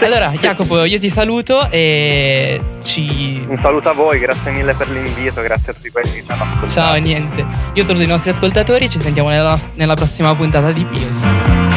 Allora, 0.00 0.30
Jacopo, 0.40 0.84
io 0.84 0.98
ti 0.98 1.10
saluto 1.10 1.68
e 1.70 2.60
ci. 2.82 3.44
Un 3.46 3.58
saluto 3.60 3.90
a 3.90 3.92
voi, 3.92 4.18
grazie 4.18 4.50
mille 4.52 4.74
per 4.74 4.88
l'invito, 4.88 5.42
grazie 5.42 5.72
a 5.72 5.74
tutti 5.74 5.90
quelli 5.90 6.10
che 6.12 6.22
ci 6.24 6.32
hanno 6.32 6.44
ascoltato. 6.44 6.72
Ciao, 6.72 6.94
niente. 6.96 7.44
Io 7.74 7.82
saluto 7.84 8.04
i 8.04 8.08
nostri 8.08 8.30
ascoltatori, 8.30 8.88
ci 8.88 8.98
sentiamo 8.98 9.28
nella, 9.28 9.58
nella 9.74 9.94
prossima 9.94 10.34
puntata 10.34 10.72
di 10.72 10.84
Pills. 10.84 11.73